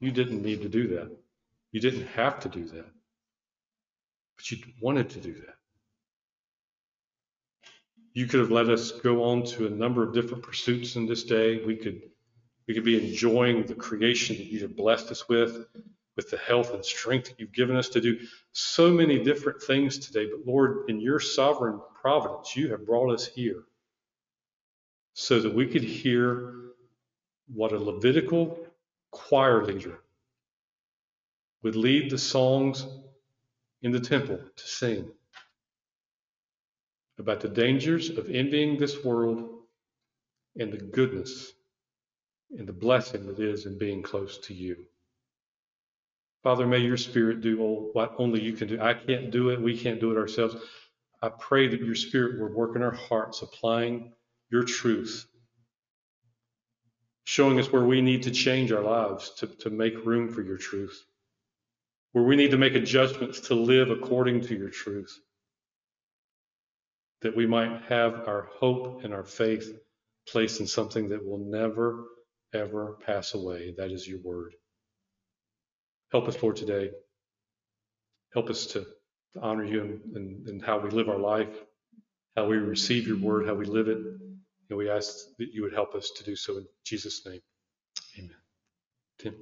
You 0.00 0.12
didn't 0.12 0.42
need 0.42 0.62
to 0.62 0.70
do 0.70 0.88
that. 0.96 1.10
You 1.72 1.80
didn't 1.80 2.08
have 2.08 2.40
to 2.40 2.50
do 2.50 2.64
that. 2.66 2.86
But 4.36 4.50
you 4.50 4.58
wanted 4.82 5.10
to 5.10 5.20
do 5.20 5.34
that. 5.34 5.46
you 8.14 8.26
could 8.26 8.40
have 8.40 8.50
let 8.50 8.68
us 8.68 8.92
go 8.92 9.24
on 9.24 9.44
to 9.44 9.66
a 9.66 9.70
number 9.70 10.02
of 10.02 10.14
different 10.14 10.42
pursuits 10.42 10.96
in 10.96 11.06
this 11.06 11.24
day. 11.24 11.64
We 11.64 11.76
could 11.76 12.02
we 12.68 12.74
could 12.74 12.84
be 12.84 13.10
enjoying 13.10 13.64
the 13.66 13.74
creation 13.74 14.36
that 14.36 14.46
you 14.46 14.60
have 14.62 14.76
blessed 14.76 15.10
us 15.10 15.28
with, 15.28 15.66
with 16.16 16.30
the 16.30 16.36
health 16.36 16.74
and 16.74 16.84
strength 16.84 17.28
that 17.28 17.40
you've 17.40 17.52
given 17.52 17.76
us 17.76 17.88
to 17.90 18.00
do 18.00 18.18
so 18.52 18.90
many 18.90 19.22
different 19.22 19.62
things 19.62 19.98
today. 19.98 20.28
But 20.30 20.46
Lord, 20.46 20.88
in 20.88 21.00
your 21.00 21.20
sovereign 21.20 21.80
providence, 22.00 22.54
you 22.56 22.70
have 22.70 22.86
brought 22.86 23.12
us 23.12 23.26
here 23.26 23.62
so 25.14 25.40
that 25.40 25.54
we 25.54 25.66
could 25.66 25.82
hear 25.82 26.54
what 27.52 27.72
a 27.72 27.78
Levitical 27.78 28.66
choir 29.10 29.64
leader 29.64 30.00
would 31.62 31.76
lead 31.76 32.10
the 32.10 32.18
songs 32.18 32.86
in 33.82 33.92
the 33.92 34.00
temple 34.00 34.38
to 34.56 34.66
sing 34.66 35.10
about 37.18 37.40
the 37.40 37.48
dangers 37.48 38.10
of 38.10 38.30
envying 38.30 38.78
this 38.78 39.04
world 39.04 39.48
and 40.58 40.72
the 40.72 40.78
goodness 40.78 41.52
and 42.58 42.66
the 42.66 42.72
blessing 42.72 43.26
that 43.26 43.38
is 43.38 43.66
in 43.66 43.78
being 43.78 44.02
close 44.02 44.38
to 44.38 44.54
you. 44.54 44.76
Father, 46.42 46.66
may 46.66 46.78
your 46.78 46.96
spirit 46.96 47.40
do 47.40 47.60
all, 47.60 47.90
what 47.92 48.14
only 48.18 48.42
you 48.42 48.52
can 48.52 48.68
do. 48.68 48.80
I 48.80 48.94
can't 48.94 49.30
do 49.30 49.50
it. 49.50 49.60
We 49.60 49.78
can't 49.78 50.00
do 50.00 50.10
it 50.10 50.18
ourselves. 50.18 50.56
I 51.22 51.28
pray 51.28 51.68
that 51.68 51.80
your 51.80 51.94
spirit 51.94 52.40
will 52.40 52.52
work 52.52 52.74
in 52.74 52.82
our 52.82 52.92
hearts, 52.94 53.42
applying 53.42 54.12
your 54.50 54.64
truth, 54.64 55.24
showing 57.24 57.60
us 57.60 57.70
where 57.70 57.84
we 57.84 58.00
need 58.00 58.24
to 58.24 58.32
change 58.32 58.72
our 58.72 58.82
lives 58.82 59.30
to, 59.38 59.46
to 59.46 59.70
make 59.70 60.04
room 60.04 60.28
for 60.28 60.42
your 60.42 60.58
truth, 60.58 61.00
where 62.12 62.24
we 62.24 62.34
need 62.36 62.50
to 62.50 62.58
make 62.58 62.74
adjustments 62.74 63.40
to 63.42 63.54
live 63.54 63.90
according 63.90 64.40
to 64.42 64.56
your 64.56 64.70
truth, 64.70 65.16
that 67.22 67.36
we 67.36 67.46
might 67.46 67.82
have 67.88 68.26
our 68.26 68.48
hope 68.58 69.04
and 69.04 69.14
our 69.14 69.24
faith 69.24 69.72
placed 70.28 70.60
in 70.60 70.66
something 70.66 71.10
that 71.10 71.24
will 71.24 71.38
never, 71.38 72.04
ever 72.52 72.98
pass 73.06 73.34
away. 73.34 73.74
That 73.78 73.92
is 73.92 74.08
your 74.08 74.20
word. 74.24 74.54
Help 76.12 76.28
us, 76.28 76.40
Lord, 76.42 76.56
today. 76.56 76.90
Help 78.34 78.50
us 78.50 78.66
to, 78.68 78.86
honor 79.40 79.64
you 79.64 79.98
in, 80.14 80.60
how 80.60 80.78
we 80.78 80.90
live 80.90 81.08
our 81.08 81.18
life, 81.18 81.48
how 82.36 82.46
we 82.46 82.58
receive 82.58 83.06
your 83.06 83.16
word, 83.16 83.46
how 83.46 83.54
we 83.54 83.64
live 83.64 83.88
it. 83.88 83.96
And 83.96 84.78
we 84.78 84.90
ask 84.90 85.14
that 85.38 85.48
you 85.52 85.62
would 85.62 85.72
help 85.72 85.94
us 85.94 86.10
to 86.16 86.24
do 86.24 86.36
so 86.36 86.58
in 86.58 86.66
Jesus' 86.84 87.24
name. 87.26 87.40
Amen. 88.18 88.36
Tim. 89.18 89.34